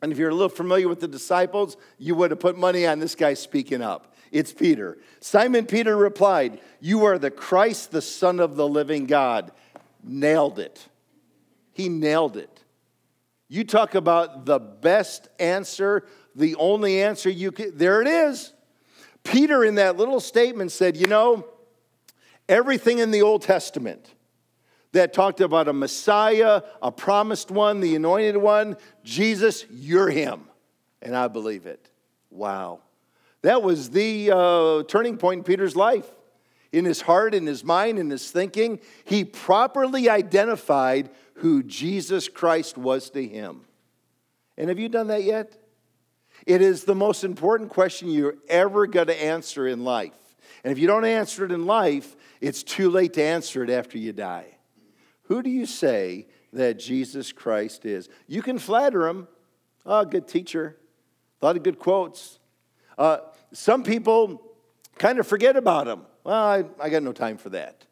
And 0.01 0.11
if 0.11 0.19
you're 0.19 0.31
a 0.31 0.35
little 0.35 0.49
familiar 0.49 0.89
with 0.89 1.01
the 1.01 1.09
disciples, 1.09 1.77
you 1.99 2.15
would 2.17 2.33
have 2.33 2.41
put 2.41 2.59
money 2.59 2.87
on 2.87 2.99
this 2.99 3.15
guy 3.15 3.35
speaking 3.35 3.83
up. 3.83 4.15
It's 4.33 4.53
Peter. 4.53 4.99
Simon 5.21 5.67
Peter 5.67 5.97
replied, 5.97 6.61
You 6.81 7.05
are 7.05 7.19
the 7.19 7.31
Christ, 7.31 7.93
the 7.93 8.03
Son 8.03 8.41
of 8.41 8.57
the 8.57 8.67
living 8.67 9.07
God. 9.07 9.53
Nailed 10.03 10.59
it. 10.59 10.89
He 11.73 11.89
nailed 11.89 12.37
it. 12.37 12.65
You 13.49 13.65
talk 13.65 13.95
about 13.95 14.47
the 14.47 14.59
best 14.59 15.29
answer, 15.39 16.07
the 16.35 16.57
only 16.57 17.03
answer 17.03 17.29
you 17.29 17.53
could, 17.53 17.79
there 17.79 18.01
it 18.01 18.09
is. 18.09 18.53
Peter, 19.23 19.65
in 19.65 19.77
that 19.77 19.97
little 19.97 20.21
statement, 20.21 20.73
said, 20.73 20.97
You 20.97 21.07
know, 21.07 21.47
everything 22.49 22.99
in 22.99 23.11
the 23.11 23.23
Old 23.23 23.43
Testament 23.43 24.12
that 24.93 25.13
talked 25.13 25.41
about 25.41 25.69
a 25.69 25.73
Messiah, 25.73 26.63
a 26.81 26.93
promised 26.93 27.51
one, 27.51 27.81
the 27.81 27.97
anointed 27.97 28.37
one, 28.37 28.77
Jesus, 29.05 29.65
you're 29.71 30.11
him. 30.11 30.45
And 31.01 31.17
I 31.17 31.29
believe 31.29 31.67
it. 31.67 31.91
Wow. 32.31 32.81
That 33.43 33.63
was 33.63 33.91
the 33.91 34.31
uh, 34.33 34.83
turning 34.85 35.17
point 35.17 35.39
in 35.39 35.45
Peter's 35.45 35.75
life. 35.75 36.09
In 36.71 36.85
his 36.85 37.03
heart, 37.03 37.35
in 37.35 37.47
his 37.47 37.65
mind, 37.65 37.99
in 37.99 38.09
his 38.09 38.31
thinking, 38.31 38.81
he 39.05 39.25
properly 39.25 40.09
identified 40.09 41.11
who 41.35 41.63
Jesus 41.63 42.29
Christ 42.29 42.79
was 42.79 43.11
to 43.11 43.27
him. 43.27 43.63
And 44.57 44.69
have 44.69 44.79
you 44.79 44.89
done 44.89 45.09
that 45.09 45.25
yet? 45.25 45.59
It 46.47 46.63
is 46.63 46.85
the 46.85 46.95
most 46.95 47.25
important 47.25 47.71
question 47.71 48.09
you're 48.09 48.37
ever 48.49 48.87
going 48.87 49.09
to 49.09 49.23
answer 49.23 49.67
in 49.67 49.85
life. 49.85 50.13
And 50.65 50.73
if 50.73 50.79
you 50.79 50.87
don't 50.87 51.05
answer 51.05 51.45
it 51.45 51.53
in 51.53 51.67
life, 51.67 52.17
it's 52.41 52.63
too 52.63 52.91
late 52.91 53.15
to 53.15 53.23
answer 53.23 53.63
it 53.65 53.71
after 53.71 53.99
you 53.99 54.13
die. 54.13 54.52
Who 55.33 55.43
do 55.43 55.49
you 55.49 55.65
say 55.65 56.27
that 56.53 56.79
Jesus 56.79 57.33
Christ 57.33 57.87
is? 57.87 58.11
You 58.27 58.43
can 58.43 58.59
flatter 58.59 59.09
him. 59.09 59.29
Oh, 59.87 60.05
good 60.05 60.29
teacher. 60.29 60.77
A 61.41 61.47
lot 61.47 61.57
of 61.57 61.63
good 61.63 61.79
quotes. 61.79 62.39
Uh, 62.99 63.17
some 63.51 63.83
people 63.83 64.43
kind 64.99 65.19
of 65.19 65.27
forget 65.27 65.57
about 65.57 65.89
him. 65.89 66.03
Well, 66.23 66.37
I, 66.37 66.65
I 66.79 66.91
got 66.91 67.03
no 67.03 67.15
time 67.15 67.39
for 67.39 67.49
that. 67.49 67.87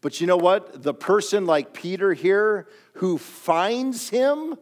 But 0.00 0.18
you 0.22 0.26
know 0.26 0.38
what? 0.38 0.82
The 0.82 0.94
person 0.94 1.44
like 1.44 1.74
Peter 1.74 2.14
here 2.14 2.66
who 2.94 3.18
finds 3.18 4.08
him 4.08 4.56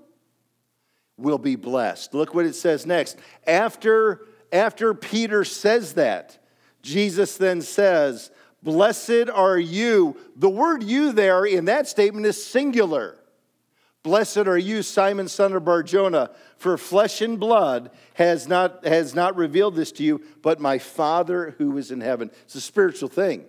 will 1.17 1.39
be 1.39 1.55
blessed. 1.55 2.13
Look 2.13 2.35
what 2.35 2.45
it 2.45 2.57
says 2.57 2.87
next. 2.87 3.19
After, 3.47 4.27
after 4.51 4.95
Peter 4.95 5.45
says 5.45 5.93
that, 5.95 6.45
Jesus 6.83 7.37
then 7.37 7.63
says, 7.63 8.33
Blessed 8.63 9.31
are 9.33 9.59
you. 9.59 10.17
The 10.37 10.51
word 10.51 10.83
you 10.83 11.13
there 11.13 11.45
in 11.45 11.65
that 11.67 11.89
statement 11.89 12.27
is 12.27 12.45
singular. 12.45 13.17
Blessed 14.03 14.39
are 14.39 14.59
you, 14.59 14.83
Simon, 14.83 15.29
son 15.29 15.53
of 15.53 15.65
Barjona, 15.65 16.31
for 16.57 16.79
flesh 16.79 17.21
and 17.21 17.39
blood 17.39 17.91
has 18.15 18.49
not, 18.49 18.87
has 18.87 19.15
not 19.15 19.37
revealed 19.37 19.77
this 19.77 19.93
to 19.93 20.03
you, 20.03 20.23
but 20.41 20.61
my 20.61 20.79
Father 20.79 21.55
who 21.59 21.77
is 21.77 21.91
in 21.91 22.01
heaven. 22.01 22.31
It's 22.45 22.55
a 22.55 22.61
spiritual 22.61 23.11
thing. 23.11 23.45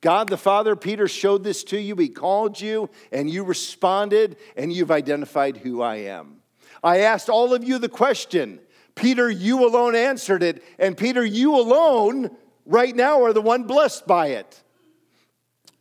God 0.00 0.28
the 0.28 0.36
Father, 0.36 0.76
Peter 0.76 1.08
showed 1.08 1.44
this 1.44 1.64
to 1.64 1.80
you. 1.80 1.94
He 1.96 2.08
called 2.08 2.60
you 2.60 2.90
and 3.10 3.30
you 3.30 3.44
responded 3.44 4.36
and 4.56 4.72
you've 4.72 4.90
identified 4.90 5.56
who 5.56 5.80
I 5.80 5.96
am. 5.96 6.42
I 6.82 6.98
asked 6.98 7.30
all 7.30 7.54
of 7.54 7.64
you 7.64 7.78
the 7.78 7.88
question. 7.88 8.58
Peter, 8.94 9.30
you 9.30 9.66
alone 9.66 9.94
answered 9.94 10.42
it. 10.42 10.62
And 10.78 10.96
Peter, 10.96 11.24
you 11.24 11.54
alone 11.54 12.30
right 12.66 12.94
now 12.94 13.22
are 13.24 13.32
the 13.32 13.40
one 13.40 13.64
blessed 13.64 14.06
by 14.06 14.28
it. 14.28 14.62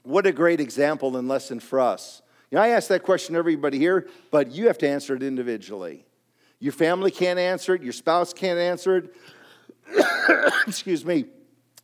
What 0.04 0.26
a 0.26 0.32
great 0.32 0.60
example 0.60 1.16
and 1.18 1.28
lesson 1.28 1.60
for 1.60 1.80
us. 1.80 2.22
You 2.52 2.58
know, 2.58 2.64
I 2.64 2.70
ask 2.70 2.90
that 2.90 3.04
question 3.04 3.34
to 3.34 3.40
everybody 3.40 3.80
here, 3.80 4.08
but 4.30 4.52
you 4.52 4.68
have 4.68 4.78
to 4.80 4.90
answer 4.90 5.16
it 5.16 5.24
individually. 5.24 6.06
Your 6.60 6.74
family 6.74 7.12
can't 7.12 7.40
answer 7.40 7.74
it, 7.74 7.84
your 7.84 7.94
spouse 7.94 8.34
can't 8.34 8.60
answer 8.60 8.98
it. 8.98 9.16
Excuse 10.68 11.06
me. 11.06 11.26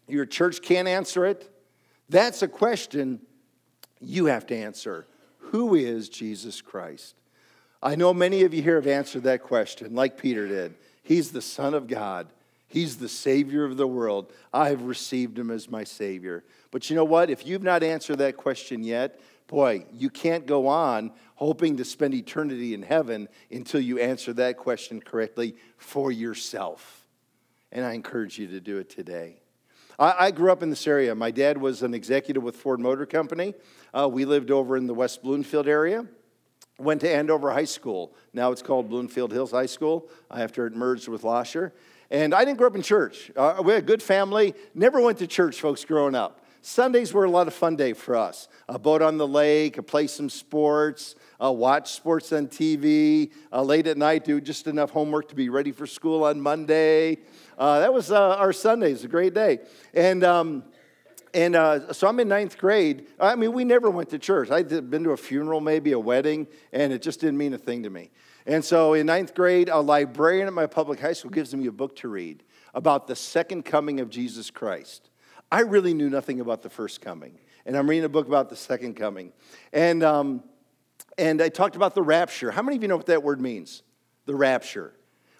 Your 0.08 0.25
church 0.25 0.62
can't 0.62 0.88
answer 0.88 1.25
it. 1.25 1.50
That's 2.10 2.41
a 2.41 2.48
question 2.48 3.20
you 4.00 4.25
have 4.25 4.48
to 4.48 4.56
answer. 4.56 5.06
Who 5.38 5.75
is 5.75 6.10
Jesus 6.10 6.62
Christ? 6.62 7.15
I 7.82 7.96
know 7.96 8.13
many 8.13 8.44
of 8.44 8.53
you 8.53 8.62
here 8.62 8.75
have 8.75 8.88
answered 8.88 9.24
that 9.24 9.44
question, 9.44 9.96
like 9.96 10.18
Peter 10.18 10.48
did. 10.48 10.75
He's 11.03 11.32
the 11.32 11.41
Son 11.41 11.74
of 11.74 11.88
God. 11.88 12.27
He's 12.70 12.98
the 12.98 13.10
Savior 13.10 13.66
of 13.66 13.78
the 13.78 13.88
world. 13.88 14.32
I 14.54 14.70
have 14.70 14.84
received 14.84 15.38
him 15.38 15.52
as 15.52 15.70
my 15.70 15.84
Savior. 15.84 16.44
But 16.72 16.90
you 16.90 16.96
know 16.96 17.04
what? 17.04 17.30
If 17.30 17.46
you've 17.46 17.64
not 17.64 17.84
answered 17.84 18.20
that 18.20 18.38
question 18.38 18.84
yet, 18.84 19.20
boy, 19.48 19.86
you 19.92 20.10
can't 20.10 20.46
go 20.46 20.68
on 20.68 21.12
hoping 21.36 21.78
to 21.78 21.86
spend 21.86 22.14
eternity 22.14 22.74
in 22.74 22.84
heaven 22.84 23.28
until 23.52 23.82
you 23.82 23.98
answer 24.00 24.34
that 24.34 24.58
question 24.58 25.02
correctly 25.02 25.56
for 25.78 26.12
yourself. 26.12 27.08
And 27.72 27.84
I 27.84 27.94
encourage 27.94 28.38
you 28.38 28.48
to 28.48 28.60
do 28.60 28.78
it 28.78 28.90
today. 28.90 29.42
I, 30.02 30.32
grew 30.32 30.50
up 30.50 30.64
in 30.64 30.70
this 30.70 30.88
area. 30.88 31.14
My 31.14 31.30
dad 31.30 31.58
was 31.58 31.84
an 31.84 31.94
executive 31.94 32.42
with 32.42 32.56
Ford 32.56 32.80
Motor 32.80 33.06
Company. 33.06 33.54
Uh, 33.94 34.08
we 34.10 34.24
lived 34.24 34.50
over 34.50 34.78
in 34.78 34.88
the 34.88 34.94
West 34.94 35.22
Bloomfield 35.22 35.68
area. 35.68 36.06
Went 36.78 37.02
to 37.02 37.14
Andover 37.14 37.52
High 37.52 37.66
School. 37.66 38.16
Now 38.32 38.54
it's 38.54 38.62
called 38.62 38.88
Bloomfield 38.88 39.34
Hills 39.34 39.52
High 39.52 39.66
School 39.66 40.10
after 40.32 40.66
it 40.66 40.74
merged 40.74 41.10
with 41.10 41.24
Lahser. 41.24 41.74
And 42.12 42.34
I 42.34 42.44
didn't 42.44 42.58
grow 42.58 42.68
up 42.68 42.75
in 42.75 42.82
church. 42.82 43.32
Uh, 43.36 43.62
we 43.63 43.74
had 43.74 43.84
a 43.84 43.86
good 43.86 44.01
family. 44.01 44.56
Never 44.74 45.00
went 45.00 45.20
to 45.20 45.28
church, 45.28 45.62
folks, 45.62 45.86
growing 45.86 46.16
up. 46.16 46.42
Sundays 46.62 47.13
were 47.13 47.24
a 47.24 47.30
lot 47.30 47.48
of 47.48 47.54
fun 47.54 47.75
day 47.75 47.94
for 47.94 48.16
us. 48.16 48.48
A 48.68 48.78
boat 48.78 49.01
on 49.01 49.18
the 49.18 49.28
lake, 49.28 49.78
a 49.78 49.84
play 49.84 50.08
some 50.08 50.30
sports, 50.30 51.16
uh, 51.42 51.51
watch 51.51 51.94
sports 51.94 52.34
on 52.34 52.48
TV, 52.48 53.32
uh, 53.54 53.62
late 53.62 53.88
at 53.88 53.98
night 53.98 54.25
do 54.25 54.42
just 54.42 54.68
enough 54.68 54.89
homework 54.89 55.30
to 55.30 55.36
be 55.36 55.48
ready 55.50 55.72
for 55.72 55.88
school 55.88 56.24
on 56.25 56.42
Monday. 56.42 57.20
Uh, 57.58 57.80
that 57.80 57.94
was 57.94 58.12
uh, 58.12 58.36
our 58.36 58.51
Sundays, 58.51 59.04
a 59.04 59.08
great 59.08 59.34
day. 59.34 59.60
And, 59.94 60.24
um, 60.24 60.63
and 61.34 61.54
so 61.92 62.08
I'm 62.08 62.20
in 62.20 62.28
ninth 62.28 62.58
grade. 62.58 63.08
I 63.20 63.36
mean, 63.36 63.54
we 63.54 63.63
never 63.63 63.89
went 63.89 64.10
to 64.10 64.20
church. 64.20 64.50
I'd 64.50 64.89
been 64.89 65.04
to 65.04 65.12
a 65.12 65.18
funeral, 65.18 65.62
maybe 65.62 65.92
a 65.92 66.00
wedding, 66.00 66.48
and 66.74 66.92
it 66.92 67.01
just 67.01 67.22
didn't 67.22 67.38
mean 67.38 67.54
a 67.54 67.58
thing 67.58 67.84
to 67.84 67.89
me. 67.89 68.10
And 68.46 68.63
so 68.63 68.93
in 68.93 69.05
ninth 69.05 69.36
grade, 69.36 69.69
a 69.69 69.79
librarian 69.79 70.48
at 70.48 70.53
my 70.53 70.65
public 70.65 71.00
high 71.00 71.13
school 71.13 71.31
gives 71.31 71.53
me 71.53 71.67
a 71.67 71.72
book 71.72 71.96
to 71.98 72.08
read 72.08 72.43
about 72.74 73.08
the 73.08 73.15
second 73.15 73.63
coming 73.63 74.00
of 74.00 74.10
Jesus 74.10 74.50
Christ. 74.50 75.10
I 75.51 75.62
really 75.62 75.93
knew 75.93 76.10
nothing 76.10 76.39
about 76.39 76.62
the 76.62 76.69
first 76.69 77.01
coming. 77.01 77.39
And 77.65 77.75
I'm 77.75 77.89
reading 77.89 78.05
a 78.05 78.10
book 78.10 78.27
about 78.27 78.50
the 78.50 78.55
second 78.55 78.96
coming. 78.96 79.31
And, 79.74 80.03
um, 80.03 80.43
and 81.17 81.41
I 81.41 81.50
talked 81.50 81.75
about 81.75 81.96
the 81.96 82.01
rapture. 82.01 82.51
How 82.51 82.62
many 82.62 82.77
of 82.77 82.81
you 82.81 82.88
know 82.88 82.98
what 82.98 83.08
that 83.08 83.24
word 83.24 83.41
means? 83.41 83.84
The 84.25 84.36
rapture. 84.36 84.93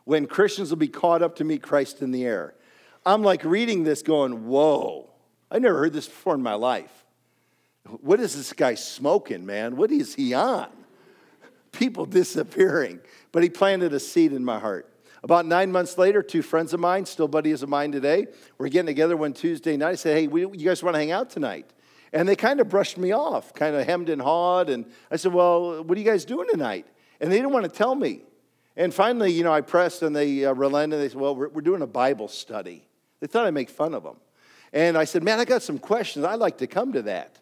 When 0.06 0.26
Christians 0.26 0.70
will 0.70 0.78
be 0.78 0.88
caught 0.88 1.22
up 1.22 1.36
to 1.38 1.44
meet 1.44 1.62
Christ 1.62 2.02
in 2.02 2.12
the 2.12 2.26
air. 2.26 2.56
I'm 3.06 3.24
like 3.24 3.44
reading 3.44 3.84
this 3.84 4.02
going, 4.02 4.48
whoa, 4.48 5.10
I 5.50 5.60
never 5.60 5.78
heard 5.78 5.94
this 5.94 6.08
before 6.08 6.36
in 6.36 6.44
my 6.44 6.56
life. 6.56 7.06
What 8.02 8.20
is 8.20 8.36
this 8.36 8.54
guy 8.54 8.76
smoking, 8.76 9.46
man? 9.46 9.76
What 9.78 9.92
is 9.92 10.16
he 10.16 10.34
on? 10.34 10.70
People 11.72 12.06
disappearing. 12.06 13.00
But 13.32 13.44
he 13.44 13.50
planted 13.50 13.94
a 13.94 14.00
seed 14.00 14.34
in 14.34 14.44
my 14.44 14.60
heart. 14.60 14.92
About 15.24 15.46
nine 15.46 15.72
months 15.72 15.98
later, 15.98 16.24
two 16.24 16.42
friends 16.42 16.74
of 16.74 16.80
mine, 16.80 17.06
still 17.06 17.28
buddies 17.28 17.62
of 17.62 17.70
mine 17.70 17.92
today, 17.92 18.28
we're 18.58 18.70
getting 18.70 18.88
together 18.88 19.18
one 19.18 19.34
Tuesday 19.34 19.76
night. 19.76 19.90
I 19.90 19.96
said, 19.96 20.18
Hey, 20.18 20.28
we, 20.28 20.42
you 20.42 20.66
guys 20.66 20.82
want 20.82 20.96
to 20.96 21.00
hang 21.00 21.12
out 21.12 21.30
tonight? 21.30 21.70
And 22.14 22.28
they 22.28 22.36
kind 22.36 22.60
of 22.60 22.70
brushed 22.70 22.98
me 22.98 23.12
off, 23.12 23.54
kind 23.54 23.76
of 23.76 23.86
hemmed 23.86 24.10
and 24.10 24.22
hawed. 24.22 24.70
And 24.70 24.86
I 25.12 25.18
said, 25.18 25.34
Well, 25.34 25.84
what 25.84 25.98
are 25.98 26.02
you 26.02 26.06
guys 26.06 26.26
doing 26.26 26.48
tonight? 26.50 26.88
And 27.20 27.32
they 27.32 27.36
didn't 27.36 27.52
want 27.52 27.66
to 27.66 27.72
tell 27.72 27.96
me. 27.96 28.22
And 28.78 28.94
finally, 28.94 29.32
you 29.32 29.44
know, 29.44 29.52
I 29.52 29.62
pressed 29.62 30.04
and 30.04 30.16
they 30.16 30.46
uh, 30.46 30.54
relented. 30.54 31.02
They 31.02 31.10
said, 31.10 31.20
Well, 31.20 31.36
we're, 31.36 31.50
we're 31.50 31.62
doing 31.62 31.82
a 31.82 31.88
Bible 31.88 32.30
study. 32.30 32.88
They 33.20 33.28
thought 33.28 33.46
I'd 33.46 33.54
make 33.54 33.70
fun 33.70 33.94
of 33.94 34.04
them. 34.04 34.16
And 34.72 34.98
I 34.98 35.04
said, 35.04 35.22
Man, 35.22 35.40
I 35.40 35.46
got 35.46 35.62
some 35.62 35.80
questions. 35.80 36.24
I'd 36.24 36.40
like 36.40 36.60
to 36.60 36.68
come 36.68 36.94
to 36.94 37.02
that. 37.04 37.40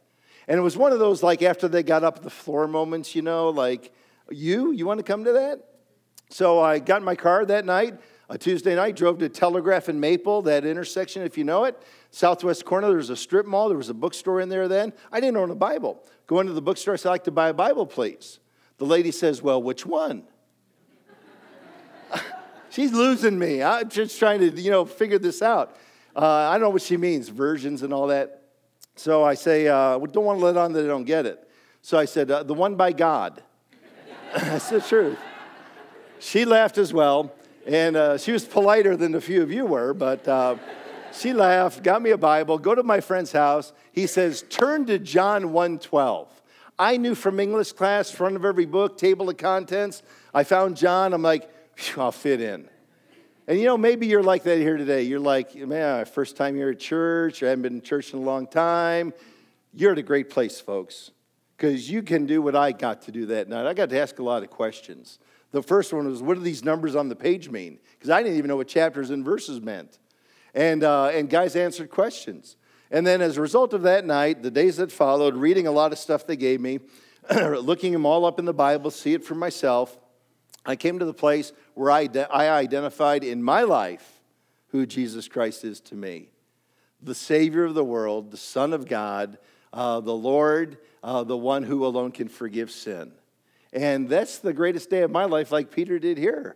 And 0.47 0.57
it 0.57 0.61
was 0.61 0.77
one 0.77 0.93
of 0.93 0.99
those, 0.99 1.21
like, 1.21 1.43
after 1.43 1.67
they 1.67 1.83
got 1.83 2.03
up 2.03 2.23
the 2.23 2.29
floor 2.29 2.67
moments, 2.67 3.13
you 3.15 3.21
know, 3.21 3.49
like, 3.49 3.93
You? 4.31 4.71
You 4.71 4.85
want 4.85 4.99
to 4.99 5.03
come 5.03 5.23
to 5.23 5.33
that? 5.33 5.59
So 6.29 6.59
I 6.59 6.79
got 6.79 6.97
in 6.97 7.03
my 7.03 7.15
car 7.15 7.45
that 7.45 7.65
night, 7.65 7.95
a 8.29 8.37
Tuesday 8.37 8.75
night, 8.75 8.95
drove 8.95 9.19
to 9.19 9.29
Telegraph 9.29 9.87
and 9.87 10.01
Maple, 10.01 10.41
that 10.43 10.65
intersection, 10.65 11.21
if 11.21 11.37
you 11.37 11.43
know 11.43 11.63
it. 11.63 11.81
Southwest 12.11 12.65
corner, 12.65 12.87
there 12.87 12.97
was 12.97 13.09
a 13.09 13.15
strip 13.15 13.45
mall, 13.45 13.69
there 13.69 13.77
was 13.77 13.89
a 13.89 13.93
bookstore 13.93 14.41
in 14.41 14.49
there 14.49 14.67
then. 14.67 14.91
I 15.11 15.19
didn't 15.19 15.37
own 15.37 15.51
a 15.51 15.55
Bible. 15.55 16.03
Go 16.25 16.41
into 16.41 16.53
the 16.53 16.61
bookstore, 16.61 16.95
I 16.95 16.97
said, 16.97 17.09
I'd 17.09 17.11
like 17.13 17.23
to 17.25 17.31
buy 17.31 17.49
a 17.49 17.53
Bible, 17.53 17.85
please. 17.85 18.39
The 18.77 18.85
lady 18.85 19.11
says, 19.11 19.41
Well, 19.41 19.61
which 19.61 19.85
one? 19.85 20.23
She's 22.69 22.91
losing 22.91 23.39
me. 23.39 23.63
I'm 23.63 23.89
just 23.89 24.19
trying 24.19 24.39
to, 24.39 24.49
you 24.49 24.71
know, 24.71 24.85
figure 24.85 25.19
this 25.19 25.41
out. 25.41 25.75
Uh, 26.15 26.25
I 26.25 26.53
don't 26.53 26.61
know 26.61 26.69
what 26.69 26.81
she 26.81 26.97
means, 26.97 27.29
versions 27.29 27.83
and 27.83 27.93
all 27.93 28.07
that. 28.07 28.41
So 28.95 29.23
I 29.23 29.35
say, 29.35 29.67
uh, 29.67 29.97
don't 29.99 30.25
want 30.25 30.39
to 30.39 30.45
let 30.45 30.57
on 30.57 30.73
that 30.73 30.83
I 30.83 30.87
don't 30.87 31.05
get 31.05 31.25
it. 31.25 31.47
So 31.81 31.97
I 31.97 32.05
said, 32.05 32.31
uh, 32.31 32.43
the 32.43 32.55
one 32.55 32.75
by 32.75 32.91
God. 32.91 33.43
That's 34.33 34.69
the 34.69 34.81
truth. 34.81 35.17
She 36.19 36.45
laughed 36.45 36.77
as 36.77 36.93
well, 36.93 37.33
and 37.65 37.95
uh, 37.95 38.17
she 38.17 38.31
was 38.31 38.45
politer 38.45 38.97
than 38.97 39.15
a 39.15 39.21
few 39.21 39.41
of 39.41 39.51
you 39.51 39.65
were, 39.65 39.93
but 39.93 40.27
uh, 40.27 40.55
she 41.13 41.33
laughed, 41.33 41.83
got 41.83 42.01
me 42.01 42.11
a 42.11 42.17
Bible, 42.17 42.57
go 42.57 42.75
to 42.75 42.83
my 42.83 43.01
friend's 43.01 43.31
house. 43.31 43.73
He 43.91 44.07
says, 44.07 44.43
turn 44.49 44.85
to 44.87 44.99
John 44.99 45.45
1.12. 45.45 46.27
I 46.79 46.97
knew 46.97 47.15
from 47.15 47.39
English 47.39 47.71
class, 47.71 48.11
front 48.11 48.35
of 48.35 48.45
every 48.45 48.65
book, 48.65 48.97
table 48.97 49.29
of 49.29 49.37
contents. 49.37 50.03
I 50.33 50.43
found 50.43 50.77
John. 50.77 51.13
I'm 51.13 51.23
like, 51.23 51.49
I'll 51.97 52.11
fit 52.11 52.41
in. 52.41 52.69
And 53.47 53.57
you 53.57 53.65
know, 53.65 53.77
maybe 53.77 54.07
you're 54.07 54.23
like 54.23 54.43
that 54.43 54.57
here 54.57 54.77
today. 54.77 55.03
You're 55.03 55.19
like, 55.19 55.55
man, 55.55 56.05
first 56.05 56.35
time 56.35 56.55
you're 56.57 56.71
at 56.71 56.79
church, 56.79 57.41
I 57.41 57.47
haven't 57.49 57.61
been 57.63 57.73
in 57.75 57.81
church 57.81 58.13
in 58.13 58.19
a 58.19 58.21
long 58.21 58.45
time. 58.45 59.13
You're 59.73 59.93
at 59.93 59.97
a 59.97 60.03
great 60.03 60.29
place, 60.29 60.59
folks, 60.59 61.11
because 61.57 61.89
you 61.89 62.03
can 62.03 62.25
do 62.25 62.41
what 62.41 62.55
I 62.55 62.71
got 62.71 63.01
to 63.03 63.11
do 63.11 63.25
that 63.27 63.49
night. 63.49 63.65
I 63.65 63.73
got 63.73 63.89
to 63.89 63.99
ask 63.99 64.19
a 64.19 64.23
lot 64.23 64.43
of 64.43 64.49
questions. 64.51 65.17
The 65.51 65.63
first 65.63 65.91
one 65.91 66.07
was, 66.07 66.21
what 66.21 66.35
do 66.35 66.41
these 66.41 66.63
numbers 66.63 66.95
on 66.95 67.09
the 67.09 67.15
page 67.15 67.49
mean? 67.49 67.79
Because 67.93 68.11
I 68.11 68.21
didn't 68.21 68.37
even 68.37 68.49
know 68.49 68.57
what 68.57 68.67
chapters 68.67 69.09
and 69.09 69.25
verses 69.25 69.59
meant. 69.59 69.97
And, 70.53 70.83
uh, 70.83 71.07
and 71.07 71.29
guys 71.29 71.55
answered 71.55 71.89
questions. 71.89 72.57
And 72.91 73.07
then 73.07 73.21
as 73.21 73.37
a 73.37 73.41
result 73.41 73.73
of 73.73 73.81
that 73.83 74.05
night, 74.05 74.43
the 74.43 74.51
days 74.51 74.77
that 74.77 74.91
followed, 74.91 75.35
reading 75.35 75.67
a 75.67 75.71
lot 75.71 75.91
of 75.91 75.97
stuff 75.97 76.27
they 76.27 76.35
gave 76.35 76.61
me, 76.61 76.79
looking 77.35 77.91
them 77.91 78.05
all 78.05 78.25
up 78.25 78.39
in 78.39 78.45
the 78.45 78.53
Bible, 78.53 78.91
see 78.91 79.13
it 79.13 79.25
for 79.25 79.35
myself, 79.35 79.97
I 80.65 80.75
came 80.75 80.99
to 80.99 81.05
the 81.05 81.13
place 81.13 81.53
where 81.73 81.89
I, 81.89 82.07
I 82.29 82.49
identified 82.49 83.23
in 83.23 83.41
my 83.41 83.63
life 83.63 84.21
who 84.69 84.85
Jesus 84.85 85.27
Christ 85.27 85.63
is 85.63 85.79
to 85.81 85.95
me 85.95 86.29
the 87.01 87.15
Savior 87.15 87.63
of 87.63 87.75
the 87.75 87.83
world, 87.83 88.31
the 88.31 88.37
Son 88.37 88.73
of 88.73 88.87
God, 88.87 89.37
uh, 89.73 89.99
the 89.99 90.13
Lord, 90.13 90.77
uh, 91.03 91.23
the 91.23 91.37
one 91.37 91.63
who 91.63 91.85
alone 91.85 92.11
can 92.11 92.27
forgive 92.27 92.71
sin. 92.71 93.11
And 93.73 94.09
that's 94.09 94.39
the 94.39 94.53
greatest 94.53 94.89
day 94.89 95.01
of 95.01 95.11
my 95.11 95.25
life, 95.25 95.51
like 95.51 95.71
Peter 95.71 95.99
did 95.99 96.17
here. 96.17 96.55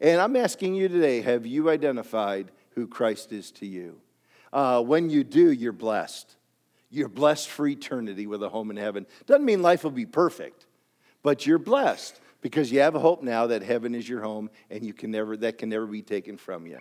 And 0.00 0.20
I'm 0.20 0.36
asking 0.36 0.74
you 0.74 0.88
today 0.88 1.20
have 1.22 1.46
you 1.46 1.70
identified 1.70 2.50
who 2.74 2.86
Christ 2.86 3.32
is 3.32 3.50
to 3.52 3.66
you? 3.66 4.00
Uh, 4.52 4.82
when 4.82 5.10
you 5.10 5.24
do, 5.24 5.50
you're 5.50 5.72
blessed. 5.72 6.36
You're 6.90 7.08
blessed 7.08 7.48
for 7.48 7.66
eternity 7.66 8.26
with 8.26 8.42
a 8.42 8.48
home 8.48 8.70
in 8.70 8.76
heaven. 8.76 9.06
Doesn't 9.26 9.44
mean 9.44 9.62
life 9.62 9.82
will 9.82 9.90
be 9.90 10.06
perfect, 10.06 10.66
but 11.22 11.46
you're 11.46 11.58
blessed 11.58 12.20
because 12.42 12.70
you 12.70 12.80
have 12.80 12.94
a 12.94 12.98
hope 12.98 13.22
now 13.22 13.46
that 13.46 13.62
heaven 13.62 13.94
is 13.94 14.06
your 14.06 14.20
home 14.20 14.50
and 14.70 14.84
you 14.84 14.92
can 14.92 15.10
never, 15.10 15.36
that 15.38 15.56
can 15.56 15.68
never 15.68 15.86
be 15.86 16.02
taken 16.02 16.36
from 16.36 16.66
you. 16.66 16.80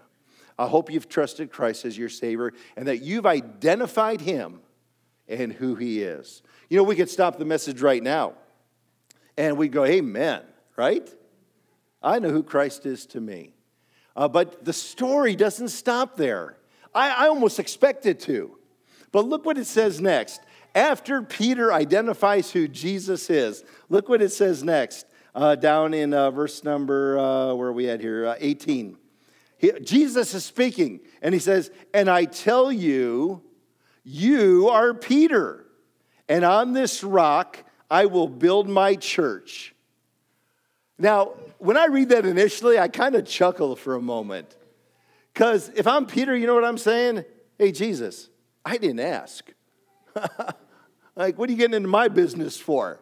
I 0.60 0.68
hope 0.68 0.92
you've 0.92 1.08
trusted 1.08 1.52
Christ 1.52 1.86
as 1.86 1.98
your 1.98 2.10
Savior 2.10 2.52
and 2.76 2.88
that 2.88 3.02
you've 3.02 3.26
identified 3.26 4.20
Him 4.20 4.60
and 5.32 5.54
who 5.54 5.76
He 5.76 6.02
is. 6.02 6.42
You 6.70 6.78
know, 6.78 6.84
we 6.84 6.96
could 6.96 7.10
stop 7.10 7.38
the 7.38 7.46
message 7.46 7.82
right 7.82 8.02
now 8.02 8.34
and 9.38 9.58
we 9.58 9.68
go, 9.68 9.86
Amen, 9.86 10.42
right? 10.76 11.10
I 12.02 12.20
know 12.20 12.30
who 12.30 12.44
Christ 12.44 12.86
is 12.86 13.06
to 13.08 13.22
me. 13.22 13.54
Uh, 14.16 14.28
but 14.28 14.66
the 14.66 14.74
story 14.74 15.36
doesn't 15.36 15.70
stop 15.70 16.18
there. 16.18 16.58
I, 16.94 17.26
I 17.26 17.28
almost 17.28 17.60
expect 17.60 18.06
it 18.06 18.20
to. 18.22 18.58
But 19.12 19.26
look 19.26 19.46
what 19.46 19.58
it 19.58 19.68
says 19.68 20.02
next. 20.02 20.42
After 20.74 21.22
Peter 21.22 21.74
identifies 21.74 22.52
who 22.52 22.68
Jesus 22.68 23.30
is, 23.30 23.64
look 23.90 24.10
what 24.10 24.22
it 24.22 24.32
says 24.32 24.64
next, 24.64 25.06
uh, 25.36 25.56
down 25.56 25.94
in 25.94 26.14
uh, 26.14 26.32
verse 26.32 26.64
number, 26.64 27.20
uh, 27.20 27.54
where 27.54 27.70
are 27.70 27.74
we 27.74 27.90
at 27.90 28.00
here? 28.00 28.28
Uh, 28.28 28.36
18. 28.40 28.98
He, 29.58 29.72
Jesus 29.82 30.34
is 30.34 30.46
speaking, 30.46 31.02
and 31.22 31.34
he 31.34 31.40
says, 31.40 31.72
And 31.94 32.10
I 32.10 32.26
tell 32.26 32.72
you, 32.72 33.44
You 34.04 34.70
are 34.70 34.94
Peter, 34.94 35.66
and 36.28 36.44
on 36.44 36.74
this 36.74 37.04
rock 37.04 37.64
I 37.90 38.06
will 38.06 38.28
build 38.28 38.68
my 38.70 38.96
church. 38.96 39.76
Now, 40.98 41.34
when 41.58 41.78
I 41.78 41.86
read 41.86 42.10
that 42.10 42.26
initially, 42.26 42.80
I 42.80 42.88
kind 42.88 43.16
of 43.16 43.26
chuckle 43.26 43.76
for 43.76 43.96
a 43.96 44.02
moment. 44.02 44.56
Because 45.34 45.70
if 45.76 45.88
I'm 45.88 46.06
Peter, 46.06 46.36
you 46.36 46.48
know 46.48 46.56
what 46.56 46.64
I'm 46.64 46.78
saying? 46.78 47.26
Hey, 47.58 47.72
Jesus, 47.72 48.30
I 48.66 48.78
didn't 48.78 49.00
ask. 49.00 49.52
like, 51.16 51.38
what 51.38 51.50
are 51.50 51.52
you 51.52 51.58
getting 51.58 51.76
into 51.76 51.88
my 51.88 52.08
business 52.08 52.58
for? 52.58 53.00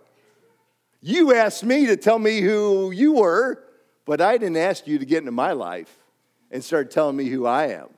You 1.01 1.33
asked 1.33 1.63
me 1.63 1.85
to 1.85 1.95
tell 1.95 2.19
me 2.19 2.41
who 2.41 2.91
you 2.91 3.13
were, 3.13 3.63
but 4.05 4.21
I 4.21 4.37
didn't 4.37 4.57
ask 4.57 4.85
you 4.85 4.99
to 4.99 5.05
get 5.05 5.19
into 5.19 5.31
my 5.31 5.53
life 5.53 5.97
and 6.51 6.63
start 6.63 6.91
telling 6.91 7.15
me 7.15 7.25
who 7.25 7.45
I 7.45 7.67
am. 7.67 7.89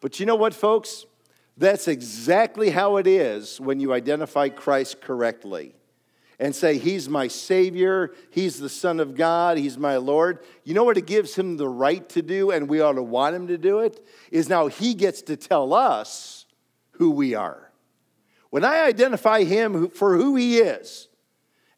But 0.00 0.20
you 0.20 0.26
know 0.26 0.36
what, 0.36 0.54
folks? 0.54 1.06
That's 1.56 1.88
exactly 1.88 2.70
how 2.70 2.96
it 2.96 3.06
is 3.06 3.60
when 3.60 3.80
you 3.80 3.92
identify 3.92 4.50
Christ 4.50 5.00
correctly 5.00 5.74
and 6.38 6.54
say, 6.54 6.76
He's 6.76 7.08
my 7.08 7.28
Savior, 7.28 8.12
He's 8.30 8.58
the 8.58 8.68
Son 8.68 9.00
of 9.00 9.14
God, 9.14 9.56
He's 9.56 9.78
my 9.78 9.96
Lord. 9.96 10.40
You 10.64 10.74
know 10.74 10.84
what 10.84 10.98
it 10.98 11.06
gives 11.06 11.34
Him 11.34 11.56
the 11.56 11.68
right 11.68 12.06
to 12.10 12.20
do, 12.20 12.50
and 12.50 12.68
we 12.68 12.80
ought 12.80 12.92
to 12.92 13.02
want 13.02 13.34
Him 13.34 13.46
to 13.48 13.56
do 13.56 13.80
it? 13.80 14.04
Is 14.30 14.48
now 14.48 14.66
He 14.66 14.94
gets 14.94 15.22
to 15.22 15.36
tell 15.36 15.72
us 15.72 16.44
who 16.92 17.10
we 17.10 17.34
are. 17.34 17.72
When 18.50 18.64
I 18.64 18.82
identify 18.82 19.44
Him 19.44 19.88
for 19.88 20.16
who 20.16 20.36
He 20.36 20.58
is, 20.58 21.08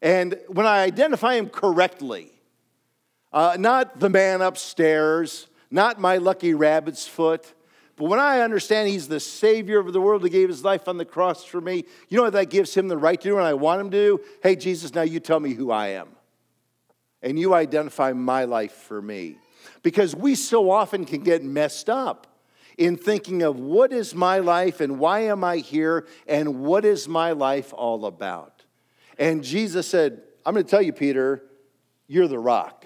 and 0.01 0.37
when 0.47 0.65
I 0.65 0.83
identify 0.83 1.35
Him 1.35 1.49
correctly, 1.49 2.31
uh, 3.31 3.55
not 3.57 3.99
the 3.99 4.09
man 4.09 4.41
upstairs, 4.41 5.47
not 5.71 6.01
my 6.01 6.17
lucky 6.17 6.53
rabbit's 6.53 7.07
foot, 7.07 7.53
but 7.99 8.05
when 8.05 8.19
I 8.19 8.39
understand 8.39 8.87
He's 8.87 9.09
the 9.09 9.19
Savior 9.19 9.77
of 9.77 9.91
the 9.91 9.99
world 9.99 10.21
who 10.21 10.29
gave 10.29 10.47
His 10.47 10.63
life 10.63 10.87
on 10.87 10.95
the 10.95 11.03
cross 11.03 11.43
for 11.43 11.59
me, 11.59 11.83
you 12.07 12.15
know 12.15 12.23
what 12.23 12.33
that 12.33 12.49
gives 12.49 12.73
Him 12.73 12.87
the 12.87 12.97
right 12.97 13.19
to 13.19 13.27
do 13.27 13.37
and 13.37 13.45
I 13.45 13.53
want 13.55 13.81
Him 13.81 13.91
to 13.91 13.97
do? 13.97 14.21
Hey, 14.41 14.55
Jesus, 14.55 14.93
now 14.95 15.01
you 15.01 15.19
tell 15.19 15.41
me 15.41 15.53
who 15.53 15.69
I 15.69 15.89
am. 15.89 16.07
And 17.21 17.37
you 17.37 17.53
identify 17.53 18.13
my 18.13 18.45
life 18.45 18.71
for 18.71 19.01
me. 19.01 19.35
Because 19.83 20.15
we 20.15 20.35
so 20.35 20.71
often 20.71 21.03
can 21.03 21.23
get 21.23 21.43
messed 21.43 21.89
up 21.89 22.27
in 22.77 22.95
thinking 22.95 23.43
of 23.43 23.59
what 23.59 23.91
is 23.91 24.15
my 24.15 24.39
life 24.39 24.79
and 24.79 24.97
why 24.97 25.19
am 25.25 25.43
I 25.43 25.57
here 25.57 26.07
and 26.25 26.61
what 26.61 26.85
is 26.85 27.05
my 27.05 27.33
life 27.33 27.73
all 27.73 28.05
about. 28.05 28.63
And 29.17 29.43
Jesus 29.43 29.85
said, 29.89 30.21
I'm 30.45 30.53
going 30.53 30.63
to 30.63 30.71
tell 30.71 30.81
you, 30.81 30.93
Peter, 30.93 31.43
you're 32.07 32.29
the 32.29 32.39
rock 32.39 32.85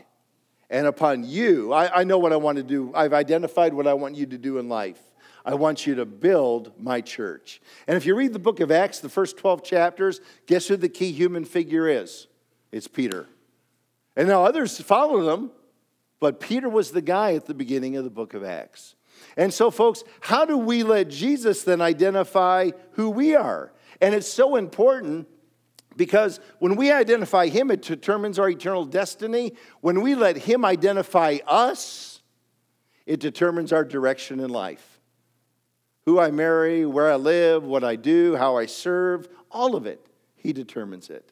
and 0.74 0.88
upon 0.88 1.24
you. 1.24 1.72
I, 1.72 2.02
I 2.02 2.04
know 2.04 2.18
what 2.18 2.34
I 2.34 2.36
want 2.36 2.58
to 2.58 2.64
do. 2.64 2.92
I've 2.96 3.14
identified 3.14 3.76
what 3.76 3.86
I 3.86 3.94
want 3.94 4.16
you 4.16 4.26
to 4.26 4.40
do 4.40 4.58
in 4.58 4.68
life. 4.68 5.00
I 5.46 5.54
want 5.54 5.86
you 5.86 5.96
to 5.96 6.06
build 6.06 6.72
my 6.82 7.00
church. 7.00 7.62
And 7.86 7.96
if 7.96 8.08
you 8.08 8.16
read 8.16 8.34
the 8.34 8.40
book 8.40 8.60
of 8.60 8.72
Acts, 8.72 9.00
the 9.00 9.08
first 9.08 9.38
12 9.38 9.64
chapters, 9.64 10.20
guess 10.48 10.68
who 10.68 10.76
the 10.76 10.90
key 10.90 11.12
human 11.12 11.46
figure 11.46 11.88
is? 11.88 12.28
It's 12.72 12.88
Peter. 12.88 13.28
And 14.16 14.28
now 14.28 14.46
others 14.46 14.82
followed 14.82 15.32
him, 15.32 15.52
but 16.20 16.40
Peter 16.40 16.70
was 16.70 16.90
the 16.90 17.02
guy 17.02 17.36
at 17.36 17.46
the 17.46 17.54
beginning 17.54 17.96
of 17.96 18.04
the 18.04 18.10
book 18.10 18.34
of 18.34 18.44
Acts. 18.44 18.96
And 19.38 19.54
so, 19.54 19.70
folks, 19.70 20.04
how 20.22 20.44
do 20.44 20.58
we 20.58 20.82
let 20.82 21.08
Jesus 21.08 21.64
then 21.64 21.82
identify 21.82 22.72
who 22.94 23.12
we 23.12 23.36
are? 23.36 23.72
And 24.02 24.16
it's 24.16 24.32
so 24.32 24.56
important 24.56 25.28
because 25.96 26.40
when 26.60 26.76
we 26.76 26.92
identify 26.92 27.48
Him, 27.48 27.72
it 27.72 27.82
determines 27.82 28.40
our 28.40 28.50
eternal 28.50 28.86
destiny. 28.86 29.54
When 29.82 30.02
we 30.02 30.16
let 30.16 30.38
Him 30.38 30.66
identify 30.66 31.38
us, 31.46 32.22
it 33.06 33.20
determines 33.20 33.72
our 33.74 33.84
direction 33.84 34.40
in 34.40 34.50
life. 34.50 35.00
Who 36.06 36.20
I 36.20 36.32
marry, 36.32 36.86
where 36.86 37.12
I 37.12 37.16
live, 37.16 37.64
what 37.64 37.84
I 37.84 37.96
do, 37.96 38.36
how 38.36 38.58
I 38.58 38.66
serve, 38.66 39.28
all 39.52 39.76
of 39.76 39.86
it, 39.86 40.06
He 40.36 40.54
determines 40.54 41.10
it. 41.10 41.32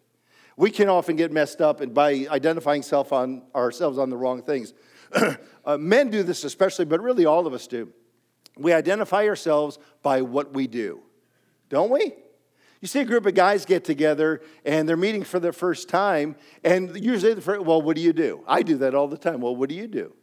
We 0.57 0.69
can 0.69 0.89
often 0.89 1.15
get 1.15 1.31
messed 1.31 1.61
up 1.61 1.93
by 1.93 2.27
identifying 2.29 2.83
self 2.83 3.11
on, 3.13 3.43
ourselves 3.55 3.97
on 3.97 4.09
the 4.09 4.17
wrong 4.17 4.43
things. 4.43 4.73
uh, 5.65 5.77
men 5.77 6.09
do 6.09 6.23
this 6.23 6.43
especially, 6.43 6.85
but 6.85 7.01
really 7.01 7.25
all 7.25 7.47
of 7.47 7.53
us 7.53 7.67
do. 7.67 7.91
We 8.57 8.73
identify 8.73 9.27
ourselves 9.27 9.79
by 10.03 10.21
what 10.21 10.53
we 10.53 10.67
do, 10.67 11.01
don't 11.69 11.89
we? 11.89 12.13
You 12.81 12.87
see 12.87 12.99
a 12.99 13.05
group 13.05 13.27
of 13.27 13.35
guys 13.35 13.63
get 13.63 13.85
together 13.85 14.41
and 14.65 14.89
they're 14.89 14.97
meeting 14.97 15.23
for 15.23 15.39
the 15.39 15.53
first 15.53 15.87
time, 15.87 16.35
and 16.63 16.97
usually 17.01 17.35
the 17.35 17.41
first, 17.41 17.61
well, 17.63 17.81
what 17.81 17.95
do 17.95 18.01
you 18.01 18.11
do? 18.11 18.43
I 18.47 18.63
do 18.63 18.77
that 18.79 18.95
all 18.95 19.07
the 19.07 19.17
time. 19.17 19.39
Well, 19.39 19.55
what 19.55 19.69
do 19.69 19.75
you 19.75 19.87
do? 19.87 20.13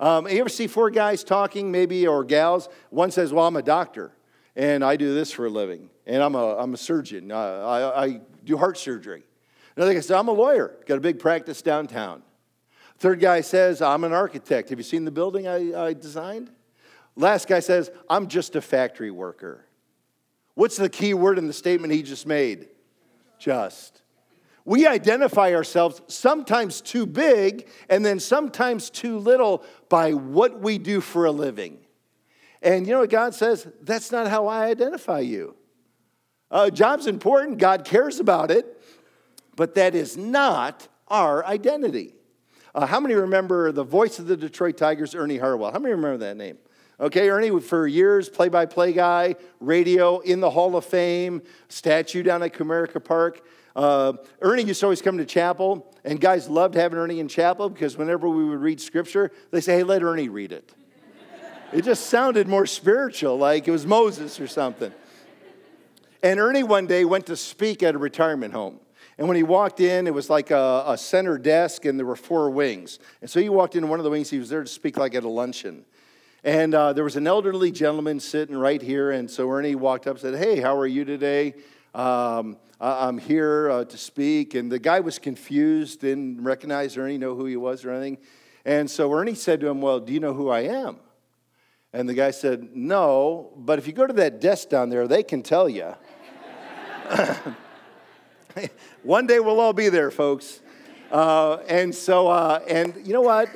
Um, 0.00 0.26
you 0.26 0.40
ever 0.40 0.48
see 0.48 0.66
four 0.66 0.90
guys 0.90 1.22
talking, 1.22 1.70
maybe, 1.70 2.06
or 2.06 2.24
gals? 2.24 2.68
One 2.90 3.10
says, 3.10 3.32
Well, 3.32 3.46
I'm 3.46 3.56
a 3.56 3.62
doctor, 3.62 4.12
and 4.54 4.84
I 4.84 4.96
do 4.96 5.14
this 5.14 5.32
for 5.32 5.46
a 5.46 5.50
living, 5.50 5.90
and 6.06 6.22
I'm 6.22 6.34
a, 6.34 6.56
I'm 6.56 6.74
a 6.74 6.76
surgeon. 6.76 7.30
Uh, 7.30 7.36
I, 7.36 8.04
I 8.04 8.20
do 8.44 8.56
heart 8.56 8.78
surgery. 8.78 9.24
Another 9.76 9.92
guy 9.92 10.00
says, 10.00 10.12
I'm 10.12 10.28
a 10.28 10.32
lawyer, 10.32 10.76
got 10.86 10.96
a 10.96 11.00
big 11.00 11.18
practice 11.18 11.60
downtown. 11.62 12.22
Third 12.98 13.20
guy 13.20 13.42
says, 13.42 13.82
I'm 13.82 14.04
an 14.04 14.12
architect. 14.14 14.70
Have 14.70 14.78
you 14.78 14.84
seen 14.84 15.04
the 15.04 15.10
building 15.10 15.46
I, 15.46 15.88
I 15.88 15.92
designed? 15.92 16.50
Last 17.14 17.48
guy 17.48 17.60
says, 17.60 17.90
I'm 18.08 18.26
just 18.26 18.56
a 18.56 18.62
factory 18.62 19.10
worker. 19.10 19.65
What's 20.56 20.78
the 20.78 20.88
key 20.88 21.12
word 21.12 21.36
in 21.38 21.46
the 21.46 21.52
statement 21.52 21.92
he 21.92 22.02
just 22.02 22.26
made? 22.26 22.68
Just. 23.38 24.00
We 24.64 24.86
identify 24.86 25.54
ourselves 25.54 26.00
sometimes 26.08 26.80
too 26.80 27.06
big 27.06 27.68
and 27.90 28.04
then 28.04 28.18
sometimes 28.18 28.88
too 28.88 29.18
little 29.18 29.62
by 29.90 30.14
what 30.14 30.60
we 30.60 30.78
do 30.78 31.02
for 31.02 31.26
a 31.26 31.30
living. 31.30 31.78
And 32.62 32.86
you 32.86 32.94
know 32.94 33.00
what 33.00 33.10
God 33.10 33.34
says? 33.34 33.68
That's 33.82 34.10
not 34.10 34.28
how 34.28 34.46
I 34.46 34.64
identify 34.64 35.20
you. 35.20 35.54
Uh, 36.50 36.70
job's 36.70 37.06
important, 37.06 37.58
God 37.58 37.84
cares 37.84 38.18
about 38.18 38.50
it, 38.50 38.82
but 39.56 39.74
that 39.74 39.94
is 39.94 40.16
not 40.16 40.88
our 41.08 41.44
identity. 41.44 42.14
Uh, 42.74 42.86
how 42.86 42.98
many 42.98 43.14
remember 43.14 43.72
the 43.72 43.84
voice 43.84 44.18
of 44.18 44.26
the 44.26 44.38
Detroit 44.38 44.78
Tigers, 44.78 45.14
Ernie 45.14 45.36
Harwell? 45.36 45.70
How 45.70 45.78
many 45.78 45.94
remember 45.94 46.18
that 46.18 46.36
name? 46.38 46.56
Okay, 46.98 47.28
Ernie, 47.28 47.60
for 47.60 47.86
years, 47.86 48.30
play 48.30 48.48
by 48.48 48.64
play 48.64 48.94
guy, 48.94 49.36
radio, 49.60 50.20
in 50.20 50.40
the 50.40 50.48
Hall 50.48 50.76
of 50.76 50.84
Fame, 50.84 51.42
statue 51.68 52.22
down 52.22 52.42
at 52.42 52.54
Comerica 52.54 53.04
Park. 53.04 53.46
Uh, 53.74 54.14
Ernie 54.40 54.62
used 54.62 54.80
to 54.80 54.86
always 54.86 55.02
come 55.02 55.18
to 55.18 55.26
chapel, 55.26 55.94
and 56.04 56.18
guys 56.18 56.48
loved 56.48 56.74
having 56.74 56.98
Ernie 56.98 57.20
in 57.20 57.28
chapel 57.28 57.68
because 57.68 57.98
whenever 57.98 58.26
we 58.26 58.46
would 58.46 58.60
read 58.60 58.80
scripture, 58.80 59.30
they 59.50 59.60
say, 59.60 59.74
hey, 59.74 59.82
let 59.82 60.02
Ernie 60.02 60.30
read 60.30 60.52
it. 60.52 60.72
it 61.70 61.82
just 61.82 62.06
sounded 62.06 62.48
more 62.48 62.64
spiritual, 62.64 63.36
like 63.36 63.68
it 63.68 63.72
was 63.72 63.84
Moses 63.84 64.40
or 64.40 64.46
something. 64.46 64.92
And 66.22 66.40
Ernie 66.40 66.62
one 66.62 66.86
day 66.86 67.04
went 67.04 67.26
to 67.26 67.36
speak 67.36 67.82
at 67.82 67.94
a 67.94 67.98
retirement 67.98 68.54
home. 68.54 68.80
And 69.18 69.28
when 69.28 69.36
he 69.36 69.42
walked 69.42 69.80
in, 69.80 70.06
it 70.06 70.14
was 70.14 70.30
like 70.30 70.50
a, 70.50 70.84
a, 70.86 70.96
center 70.96 71.36
desk 71.38 71.84
and 71.84 71.98
there 71.98 72.06
were 72.06 72.16
four 72.16 72.50
wings. 72.50 72.98
And 73.20 73.30
so 73.30 73.40
he 73.40 73.48
walked 73.48 73.76
into 73.76 73.86
one 73.86 73.98
of 73.98 74.04
the 74.04 74.10
wings, 74.10 74.30
he 74.30 74.38
was 74.38 74.48
there 74.48 74.62
to 74.62 74.68
speak 74.68 74.96
like 74.96 75.14
at 75.14 75.24
a 75.24 75.28
luncheon. 75.28 75.84
And 76.46 76.74
uh, 76.76 76.92
there 76.92 77.02
was 77.02 77.16
an 77.16 77.26
elderly 77.26 77.72
gentleman 77.72 78.20
sitting 78.20 78.56
right 78.56 78.80
here. 78.80 79.10
And 79.10 79.28
so 79.28 79.50
Ernie 79.50 79.74
walked 79.74 80.06
up 80.06 80.12
and 80.12 80.20
said, 80.20 80.36
Hey, 80.36 80.60
how 80.60 80.78
are 80.78 80.86
you 80.86 81.04
today? 81.04 81.54
Um, 81.92 82.56
I'm 82.80 83.18
here 83.18 83.68
uh, 83.68 83.84
to 83.84 83.98
speak. 83.98 84.54
And 84.54 84.70
the 84.70 84.78
guy 84.78 85.00
was 85.00 85.18
confused, 85.18 86.02
didn't 86.02 86.44
recognize 86.44 86.96
Ernie, 86.96 87.18
know 87.18 87.34
who 87.34 87.46
he 87.46 87.56
was 87.56 87.84
or 87.84 87.90
anything. 87.90 88.18
And 88.64 88.88
so 88.88 89.12
Ernie 89.12 89.34
said 89.34 89.58
to 89.58 89.66
him, 89.66 89.80
Well, 89.80 89.98
do 89.98 90.12
you 90.12 90.20
know 90.20 90.34
who 90.34 90.48
I 90.48 90.60
am? 90.60 90.98
And 91.92 92.08
the 92.08 92.14
guy 92.14 92.30
said, 92.30 92.76
No, 92.76 93.52
but 93.56 93.80
if 93.80 93.88
you 93.88 93.92
go 93.92 94.06
to 94.06 94.12
that 94.12 94.40
desk 94.40 94.68
down 94.68 94.88
there, 94.88 95.08
they 95.08 95.24
can 95.24 95.42
tell 95.42 95.68
you. 95.68 95.96
One 99.02 99.26
day 99.26 99.40
we'll 99.40 99.58
all 99.58 99.72
be 99.72 99.88
there, 99.88 100.12
folks. 100.12 100.60
Uh, 101.10 101.56
and 101.68 101.92
so, 101.92 102.28
uh, 102.28 102.60
and 102.68 103.04
you 103.04 103.14
know 103.14 103.20
what? 103.20 103.48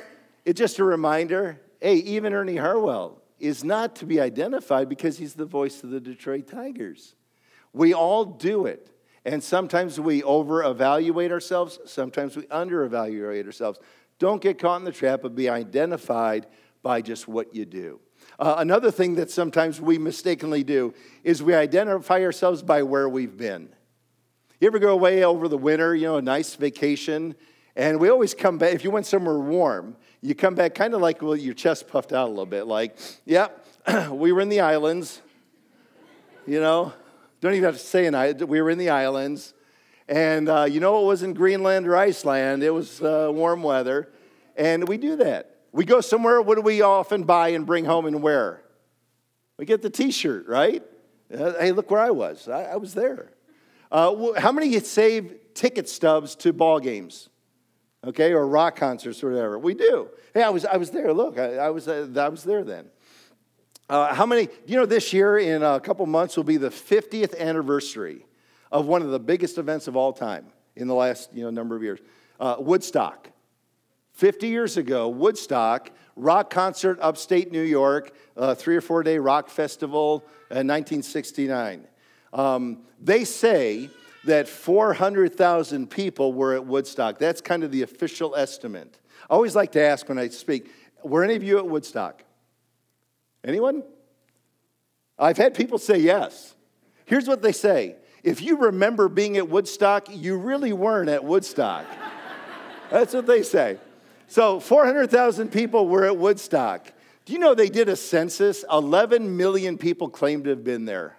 It's 0.43 0.59
just 0.59 0.79
a 0.79 0.83
reminder 0.83 1.57
hey, 1.81 1.95
even 1.95 2.33
Ernie 2.33 2.57
Harwell 2.57 3.21
is 3.39 3.63
not 3.63 3.95
to 3.97 4.05
be 4.05 4.21
identified 4.21 4.87
because 4.87 5.17
he's 5.17 5.33
the 5.33 5.45
voice 5.45 5.83
of 5.83 5.89
the 5.89 5.99
Detroit 5.99 6.47
Tigers. 6.47 7.15
We 7.73 7.93
all 7.93 8.23
do 8.23 8.67
it. 8.67 8.87
And 9.25 9.43
sometimes 9.43 9.99
we 9.99 10.23
over 10.23 10.63
evaluate 10.63 11.31
ourselves, 11.31 11.79
sometimes 11.85 12.35
we 12.35 12.47
under 12.49 12.83
evaluate 12.83 13.45
ourselves. 13.45 13.79
Don't 14.19 14.41
get 14.41 14.59
caught 14.59 14.77
in 14.77 14.85
the 14.85 14.91
trap 14.91 15.23
of 15.23 15.35
being 15.35 15.51
identified 15.51 16.47
by 16.81 17.01
just 17.01 17.27
what 17.27 17.53
you 17.53 17.65
do. 17.65 17.99
Uh, 18.39 18.55
another 18.57 18.89
thing 18.89 19.15
that 19.15 19.29
sometimes 19.29 19.79
we 19.79 19.97
mistakenly 19.97 20.63
do 20.63 20.93
is 21.23 21.43
we 21.43 21.53
identify 21.53 22.21
ourselves 22.21 22.63
by 22.63 22.83
where 22.83 23.09
we've 23.09 23.37
been. 23.37 23.69
You 24.59 24.67
ever 24.67 24.79
go 24.79 24.91
away 24.91 25.23
over 25.23 25.47
the 25.47 25.57
winter, 25.57 25.95
you 25.95 26.05
know, 26.05 26.17
a 26.17 26.21
nice 26.21 26.55
vacation, 26.55 27.35
and 27.75 27.99
we 27.99 28.09
always 28.09 28.33
come 28.33 28.57
back, 28.57 28.73
if 28.73 28.83
you 28.83 28.91
went 28.91 29.05
somewhere 29.05 29.39
warm, 29.39 29.95
you 30.21 30.35
come 30.35 30.55
back 30.55 30.75
kind 30.75 30.93
of 30.93 31.01
like 31.01 31.21
well, 31.21 31.35
your 31.35 31.53
chest 31.53 31.87
puffed 31.87 32.13
out 32.13 32.27
a 32.27 32.29
little 32.29 32.45
bit, 32.45 32.67
like, 32.67 32.95
yep, 33.25 33.65
we 34.11 34.31
were 34.31 34.41
in 34.41 34.49
the 34.49 34.59
islands, 34.59 35.21
you 36.45 36.59
know, 36.59 36.93
don't 37.39 37.53
even 37.53 37.63
have 37.63 37.75
to 37.75 37.79
say 37.79 38.05
an 38.05 38.47
we 38.47 38.61
were 38.61 38.69
in 38.69 38.77
the 38.77 38.89
islands. 38.89 39.53
And 40.07 40.49
uh, 40.49 40.63
you 40.69 40.79
know, 40.79 41.01
it 41.03 41.05
was 41.05 41.23
in 41.23 41.33
Greenland 41.33 41.87
or 41.87 41.95
Iceland, 41.95 42.63
it 42.63 42.71
was 42.71 43.01
uh, 43.01 43.29
warm 43.33 43.63
weather. 43.63 44.09
And 44.55 44.87
we 44.87 44.97
do 44.97 45.15
that. 45.17 45.55
We 45.71 45.85
go 45.85 46.01
somewhere, 46.01 46.41
what 46.41 46.55
do 46.55 46.61
we 46.61 46.81
often 46.81 47.23
buy 47.23 47.49
and 47.49 47.65
bring 47.65 47.85
home 47.85 48.05
and 48.05 48.21
wear? 48.21 48.61
We 49.57 49.65
get 49.65 49.81
the 49.81 49.89
t 49.89 50.11
shirt, 50.11 50.47
right? 50.47 50.83
Uh, 51.33 51.53
hey, 51.59 51.71
look 51.71 51.89
where 51.89 52.01
I 52.01 52.11
was. 52.11 52.47
I, 52.49 52.63
I 52.63 52.75
was 52.75 52.93
there. 52.93 53.31
Uh, 53.91 54.33
how 54.39 54.51
many 54.51 54.77
save 54.79 55.33
ticket 55.53 55.87
stubs 55.87 56.35
to 56.35 56.53
ball 56.53 56.79
games? 56.79 57.29
Okay, 58.05 58.33
or 58.33 58.47
rock 58.47 58.75
concerts 58.75 59.23
or 59.23 59.29
whatever. 59.29 59.59
We 59.59 59.75
do. 59.75 60.09
Hey, 60.33 60.41
I 60.41 60.49
was, 60.49 60.65
I 60.65 60.77
was 60.77 60.89
there. 60.89 61.13
Look, 61.13 61.37
I, 61.37 61.57
I 61.57 61.69
was, 61.69 61.87
uh, 61.87 62.07
I 62.15 62.29
was 62.29 62.43
there 62.43 62.63
then. 62.63 62.85
Uh, 63.87 64.13
how 64.13 64.25
many, 64.25 64.47
you 64.65 64.77
know, 64.77 64.85
this 64.85 65.13
year 65.13 65.37
in 65.37 65.61
a 65.61 65.79
couple 65.79 66.05
months 66.05 66.35
will 66.35 66.43
be 66.43 66.57
the 66.57 66.69
50th 66.69 67.37
anniversary 67.37 68.25
of 68.71 68.87
one 68.87 69.01
of 69.01 69.09
the 69.09 69.19
biggest 69.19 69.57
events 69.57 69.87
of 69.87 69.95
all 69.95 70.13
time 70.13 70.45
in 70.75 70.87
the 70.87 70.95
last 70.95 71.33
you 71.33 71.43
know, 71.43 71.49
number 71.49 71.75
of 71.75 71.83
years 71.83 71.99
uh, 72.39 72.55
Woodstock. 72.57 73.29
50 74.13 74.47
years 74.47 74.77
ago, 74.77 75.07
Woodstock, 75.09 75.91
rock 76.15 76.49
concert, 76.49 76.97
upstate 77.01 77.51
New 77.51 77.61
York, 77.61 78.15
uh, 78.35 78.55
three 78.55 78.75
or 78.75 78.81
four 78.81 79.03
day 79.03 79.17
rock 79.19 79.49
festival 79.49 80.25
in 80.49 80.67
1969. 80.67 81.87
Um, 82.33 82.79
they 82.99 83.23
say 83.23 83.89
that 84.25 84.47
400,000 84.47 85.89
people 85.89 86.33
were 86.33 86.53
at 86.53 86.65
Woodstock. 86.65 87.17
That's 87.17 87.41
kind 87.41 87.63
of 87.63 87.71
the 87.71 87.81
official 87.81 88.35
estimate. 88.35 88.99
I 89.29 89.33
always 89.33 89.55
like 89.55 89.71
to 89.73 89.81
ask 89.81 90.07
when 90.07 90.19
I 90.19 90.29
speak 90.29 90.71
were 91.03 91.23
any 91.23 91.35
of 91.35 91.43
you 91.43 91.57
at 91.57 91.67
Woodstock? 91.67 92.23
Anyone? 93.43 93.83
I've 95.17 95.37
had 95.37 95.53
people 95.53 95.77
say 95.77 95.97
yes. 95.97 96.55
Here's 97.05 97.27
what 97.27 97.41
they 97.41 97.51
say 97.51 97.95
if 98.23 98.41
you 98.41 98.57
remember 98.57 99.09
being 99.09 99.37
at 99.37 99.49
Woodstock, 99.49 100.07
you 100.09 100.37
really 100.37 100.73
weren't 100.73 101.09
at 101.09 101.23
Woodstock. 101.23 101.85
That's 102.91 103.13
what 103.13 103.25
they 103.25 103.41
say. 103.41 103.77
So 104.27 104.59
400,000 104.59 105.51
people 105.51 105.87
were 105.87 106.05
at 106.05 106.17
Woodstock. 106.17 106.91
Do 107.25 107.33
you 107.33 107.39
know 107.39 107.53
they 107.53 107.69
did 107.69 107.89
a 107.89 107.95
census? 107.95 108.63
11 108.71 109.35
million 109.37 109.77
people 109.77 110.09
claimed 110.09 110.45
to 110.45 110.51
have 110.51 110.63
been 110.63 110.85
there. 110.85 111.17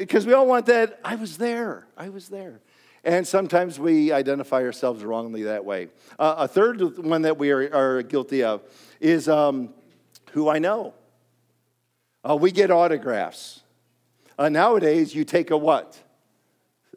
Because 0.00 0.24
we 0.24 0.32
all 0.32 0.46
want 0.46 0.64
that, 0.64 0.98
I 1.04 1.16
was 1.16 1.36
there, 1.36 1.86
I 1.94 2.08
was 2.08 2.30
there. 2.30 2.62
And 3.04 3.28
sometimes 3.28 3.78
we 3.78 4.12
identify 4.12 4.62
ourselves 4.62 5.04
wrongly 5.04 5.42
that 5.42 5.66
way. 5.66 5.88
Uh, 6.18 6.36
a 6.38 6.48
third 6.48 6.96
one 7.04 7.20
that 7.22 7.36
we 7.36 7.50
are, 7.50 7.74
are 7.74 8.02
guilty 8.02 8.42
of 8.42 8.62
is 8.98 9.28
um, 9.28 9.74
who 10.30 10.48
I 10.48 10.58
know. 10.58 10.94
Uh, 12.26 12.34
we 12.34 12.50
get 12.50 12.70
autographs. 12.70 13.60
Uh, 14.38 14.48
nowadays, 14.48 15.14
you 15.14 15.26
take 15.26 15.50
a 15.50 15.56
what? 15.58 15.98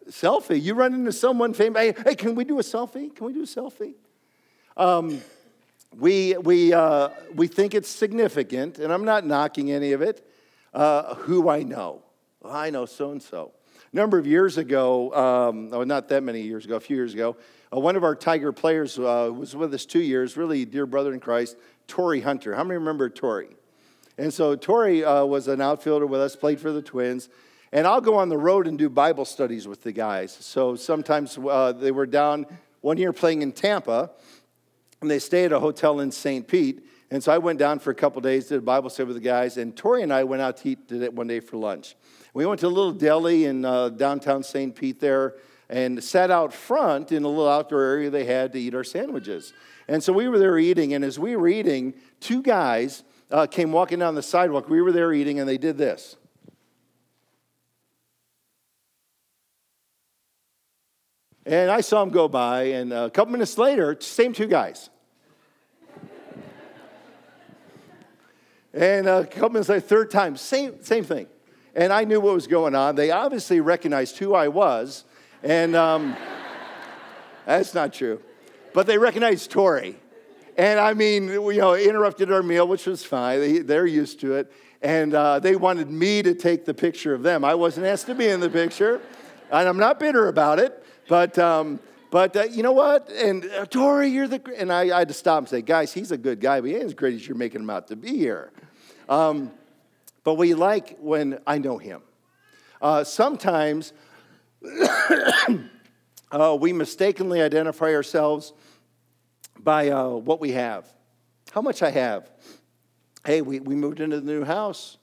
Selfie. 0.09 0.61
You 0.61 0.73
run 0.73 0.93
into 0.93 1.11
someone 1.11 1.53
famous. 1.53 1.81
Hey, 1.81 2.03
hey, 2.05 2.15
can 2.15 2.35
we 2.35 2.45
do 2.45 2.57
a 2.59 2.63
selfie? 2.63 3.13
Can 3.13 3.27
we 3.27 3.33
do 3.33 3.43
a 3.43 3.45
selfie? 3.45 3.95
Um, 4.77 5.21
we, 5.99 6.37
we, 6.37 6.71
uh, 6.71 7.09
we 7.35 7.47
think 7.47 7.73
it's 7.73 7.89
significant, 7.89 8.79
and 8.79 8.93
I'm 8.93 9.03
not 9.03 9.25
knocking 9.25 9.73
any 9.73 9.91
of 9.91 10.01
it, 10.01 10.25
uh, 10.73 11.15
who 11.15 11.49
I 11.49 11.63
know. 11.63 12.02
Well, 12.43 12.53
I 12.53 12.71
know 12.71 12.85
so 12.85 13.11
and 13.11 13.23
so. 13.23 13.53
A 13.93 13.95
number 13.95 14.17
of 14.17 14.27
years 14.27 14.57
ago, 14.57 15.13
um, 15.13 15.69
oh, 15.71 15.85
not 15.85 16.09
that 16.09 16.23
many 16.23 16.41
years 16.41 16.65
ago, 16.65 16.75
a 16.75 16.79
few 16.81 16.97
years 16.97 17.13
ago, 17.13 17.37
uh, 17.73 17.79
one 17.79 17.95
of 17.95 18.03
our 18.03 18.15
Tiger 18.15 18.51
players 18.51 18.99
uh, 18.99 19.31
was 19.33 19.55
with 19.55 19.73
us 19.73 19.85
two 19.85 20.01
years, 20.01 20.35
really 20.35 20.65
dear 20.65 20.85
brother 20.85 21.13
in 21.13 21.21
Christ, 21.21 21.55
Torii 21.87 22.19
Hunter. 22.19 22.53
How 22.53 22.65
many 22.65 22.77
remember 22.77 23.09
Torii? 23.09 23.55
And 24.17 24.33
so 24.33 24.57
Torii 24.57 25.05
uh, 25.05 25.23
was 25.23 25.47
an 25.47 25.61
outfielder 25.61 26.05
with 26.05 26.19
us, 26.19 26.35
played 26.35 26.59
for 26.59 26.73
the 26.73 26.81
Twins. 26.81 27.29
And 27.71 27.87
I'll 27.87 28.01
go 28.01 28.17
on 28.17 28.27
the 28.27 28.37
road 28.37 28.67
and 28.67 28.77
do 28.77 28.89
Bible 28.89 29.23
studies 29.23 29.65
with 29.65 29.81
the 29.83 29.93
guys. 29.93 30.33
So 30.33 30.75
sometimes 30.75 31.37
uh, 31.37 31.71
they 31.71 31.91
were 31.91 32.05
down 32.05 32.45
one 32.81 32.97
year 32.97 33.13
playing 33.13 33.41
in 33.41 33.53
Tampa, 33.53 34.11
and 34.99 35.09
they 35.09 35.19
stay 35.19 35.45
at 35.45 35.53
a 35.53 35.61
hotel 35.61 36.01
in 36.01 36.11
St. 36.11 36.45
Pete. 36.45 36.85
And 37.09 37.23
so 37.23 37.31
I 37.31 37.37
went 37.37 37.57
down 37.57 37.79
for 37.79 37.91
a 37.91 37.95
couple 37.95 38.21
days, 38.21 38.47
did 38.47 38.57
a 38.57 38.61
Bible 38.61 38.89
study 38.89 39.07
with 39.07 39.15
the 39.15 39.21
guys, 39.21 39.57
and 39.57 39.77
Torii 39.77 40.03
and 40.03 40.11
I 40.11 40.23
went 40.23 40.41
out 40.41 40.57
to 40.57 40.69
eat 40.69 41.13
one 41.13 41.27
day 41.27 41.39
for 41.39 41.57
lunch. 41.57 41.95
We 42.33 42.47
went 42.47 42.59
to 42.61 42.67
a 42.67 42.69
little 42.69 42.93
deli 42.93 43.45
in 43.45 43.63
uh, 43.63 43.89
downtown 43.89 44.41
St. 44.41 44.75
Pete 44.75 44.99
there 44.99 45.35
and 45.69 46.03
sat 46.03 46.31
out 46.31 46.51
front 46.51 47.11
in 47.11 47.23
a 47.23 47.27
little 47.27 47.47
outdoor 47.47 47.81
area 47.81 48.09
they 48.09 48.25
had 48.25 48.53
to 48.53 48.59
eat 48.59 48.73
our 48.73 48.83
sandwiches. 48.83 49.53
And 49.87 50.03
so 50.03 50.13
we 50.13 50.27
were 50.27 50.39
there 50.39 50.57
eating, 50.57 50.93
and 50.93 51.03
as 51.03 51.19
we 51.19 51.35
were 51.35 51.47
eating, 51.47 51.93
two 52.19 52.41
guys 52.41 53.03
uh, 53.29 53.45
came 53.47 53.71
walking 53.71 53.99
down 53.99 54.15
the 54.15 54.23
sidewalk. 54.23 54.69
We 54.69 54.81
were 54.81 54.91
there 54.91 55.13
eating, 55.13 55.39
and 55.39 55.47
they 55.47 55.57
did 55.57 55.77
this. 55.77 56.15
And 61.45 61.69
I 61.69 61.81
saw 61.81 61.99
them 61.99 62.13
go 62.13 62.27
by, 62.27 62.63
and 62.63 62.93
a 62.93 63.09
couple 63.09 63.31
minutes 63.31 63.57
later, 63.57 63.97
same 63.99 64.33
two 64.33 64.47
guys. 64.47 64.89
and 68.73 69.07
a 69.07 69.25
couple 69.25 69.49
minutes 69.49 69.69
later, 69.69 69.81
third 69.81 70.09
time, 70.09 70.37
same, 70.37 70.81
same 70.81 71.03
thing. 71.03 71.27
And 71.75 71.91
I 71.91 72.03
knew 72.03 72.19
what 72.19 72.33
was 72.33 72.47
going 72.47 72.75
on. 72.75 72.95
They 72.95 73.11
obviously 73.11 73.59
recognized 73.59 74.17
who 74.17 74.33
I 74.33 74.47
was, 74.47 75.05
and 75.41 75.75
um, 75.75 76.15
that's 77.45 77.73
not 77.73 77.93
true. 77.93 78.21
But 78.73 78.87
they 78.87 78.97
recognized 78.97 79.51
Torii. 79.51 79.95
And 80.57 80.79
I 80.79 80.93
mean, 80.93 81.29
you 81.29 81.57
know, 81.57 81.75
interrupted 81.75 82.31
our 82.31 82.43
meal, 82.43 82.67
which 82.67 82.85
was 82.85 83.03
fine. 83.03 83.65
They, 83.65 83.77
are 83.77 83.85
used 83.85 84.19
to 84.21 84.35
it. 84.35 84.51
And 84.81 85.13
uh, 85.13 85.39
they 85.39 85.55
wanted 85.55 85.89
me 85.89 86.21
to 86.21 86.35
take 86.35 86.65
the 86.65 86.73
picture 86.73 87.13
of 87.13 87.23
them. 87.23 87.43
I 87.43 87.55
wasn't 87.55 87.87
asked 87.87 88.05
to 88.07 88.15
be 88.15 88.27
in 88.27 88.39
the 88.39 88.49
picture. 88.49 89.01
And 89.51 89.67
I'm 89.67 89.77
not 89.77 89.99
bitter 89.99 90.27
about 90.27 90.59
it. 90.59 90.83
But, 91.07 91.39
um, 91.39 91.79
but 92.11 92.35
uh, 92.35 92.43
you 92.43 92.61
know 92.61 92.71
what? 92.71 93.09
And 93.09 93.45
uh, 93.45 93.65
Torii, 93.65 94.09
you're 94.09 94.27
the. 94.27 94.41
And 94.57 94.71
I, 94.71 94.95
I, 94.95 94.99
had 94.99 95.07
to 95.07 95.13
stop 95.13 95.39
and 95.39 95.49
say, 95.49 95.61
guys, 95.61 95.91
he's 95.93 96.11
a 96.11 96.17
good 96.17 96.39
guy, 96.39 96.61
but 96.61 96.69
he 96.69 96.75
ain't 96.75 96.85
as 96.85 96.93
great 96.93 97.15
as 97.15 97.27
you're 97.27 97.37
making 97.37 97.61
him 97.61 97.69
out 97.69 97.87
to 97.87 97.95
be 97.95 98.17
here. 98.17 98.51
Um, 99.09 99.51
but 100.23 100.35
we 100.35 100.53
like 100.53 100.97
when 100.99 101.39
I 101.45 101.57
know 101.57 101.77
him. 101.77 102.01
Uh, 102.81 103.03
sometimes 103.03 103.93
uh, 106.31 106.57
we 106.59 106.73
mistakenly 106.73 107.41
identify 107.41 107.93
ourselves 107.93 108.53
by 109.59 109.89
uh, 109.89 110.09
what 110.09 110.39
we 110.39 110.51
have, 110.51 110.85
how 111.51 111.61
much 111.61 111.81
I 111.81 111.91
have. 111.91 112.29
Hey, 113.25 113.41
we, 113.41 113.59
we 113.59 113.75
moved 113.75 113.99
into 114.01 114.19
the 114.19 114.33
new 114.33 114.43
house. 114.43 114.97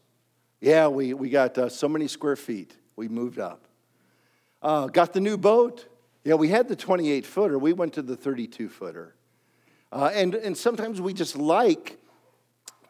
Yeah, 0.60 0.88
we, 0.88 1.14
we 1.14 1.30
got 1.30 1.56
uh, 1.56 1.68
so 1.70 1.88
many 1.88 2.06
square 2.06 2.36
feet. 2.36 2.76
We 2.96 3.08
moved 3.08 3.38
up. 3.38 3.64
Uh, 4.60 4.88
got 4.88 5.14
the 5.14 5.20
new 5.20 5.38
boat. 5.38 5.86
Yeah, 6.22 6.34
we 6.34 6.48
had 6.48 6.68
the 6.68 6.76
28 6.76 7.24
footer. 7.24 7.58
We 7.58 7.72
went 7.72 7.94
to 7.94 8.02
the 8.02 8.14
32 8.14 8.68
footer. 8.68 9.14
Uh, 9.90 10.10
and, 10.12 10.34
and 10.34 10.56
sometimes 10.56 11.00
we 11.00 11.14
just 11.14 11.34
like 11.36 11.98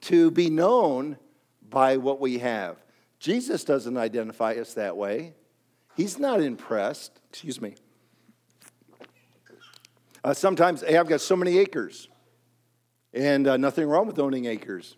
to 0.02 0.32
be 0.32 0.50
known 0.50 1.16
by 1.70 1.96
what 1.96 2.20
we 2.20 2.38
have. 2.38 2.76
Jesus 3.18 3.64
doesn't 3.64 3.96
identify 3.96 4.54
us 4.54 4.74
that 4.74 4.96
way. 4.96 5.34
He's 5.96 6.18
not 6.18 6.40
impressed. 6.40 7.12
Excuse 7.30 7.60
me. 7.60 7.74
Uh, 10.22 10.34
sometimes, 10.34 10.82
hey, 10.82 10.96
I've 10.96 11.08
got 11.08 11.20
so 11.20 11.36
many 11.36 11.58
acres, 11.58 12.08
and 13.14 13.46
uh, 13.46 13.56
nothing 13.56 13.86
wrong 13.86 14.06
with 14.06 14.18
owning 14.18 14.44
acres. 14.44 14.96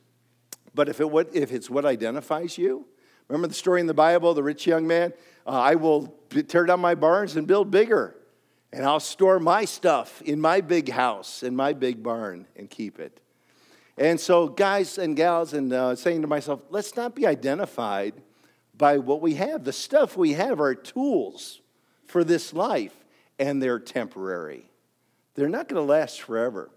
But 0.74 0.88
if, 0.88 1.00
it, 1.00 1.28
if 1.32 1.52
it's 1.52 1.70
what 1.70 1.85
identifies 1.85 2.58
you, 2.58 2.87
remember 3.28 3.48
the 3.48 3.54
story 3.54 3.80
in 3.80 3.87
the 3.87 3.94
Bible, 3.94 4.35
the 4.35 4.42
rich 4.42 4.66
young 4.66 4.87
man? 4.87 5.12
Uh, 5.46 5.50
I 5.50 5.74
will 5.76 6.14
tear 6.48 6.66
down 6.66 6.80
my 6.80 6.94
barns 6.94 7.37
and 7.37 7.46
build 7.46 7.70
bigger, 7.70 8.16
and 8.72 8.85
I'll 8.85 9.00
store 9.00 9.38
my 9.38 9.64
stuff 9.64 10.22
in 10.22 10.40
my 10.40 10.61
big 10.61 10.90
house, 10.90 11.42
in 11.42 11.54
my 11.54 11.72
big 11.72 12.02
barn, 12.02 12.46
and 12.56 12.68
keep 12.68 12.98
it. 12.98 13.20
And 14.03 14.19
so, 14.19 14.49
guys 14.49 14.99
and 14.99 15.15
gals, 15.15 15.53
and 15.53 15.73
uh, 15.73 15.95
saying 15.95 16.23
to 16.23 16.27
myself, 16.27 16.61
let's 16.71 16.97
not 16.97 17.15
be 17.15 17.25
identified 17.25 18.15
by 18.77 18.99
what 18.99 19.21
we 19.23 19.35
have. 19.35 19.62
The 19.62 19.73
stuff 19.73 20.17
we 20.17 20.33
have 20.33 20.61
are 20.61 20.75
tools 20.75 21.61
for 22.07 22.25
this 22.25 22.53
life, 22.53 22.93
and 23.38 23.62
they're 23.62 23.79
temporary. 23.79 24.69
They're 25.37 25.49
not 25.49 25.69
going 25.69 25.81
to 25.81 25.88
last 25.88 26.21
forever. 26.21 26.73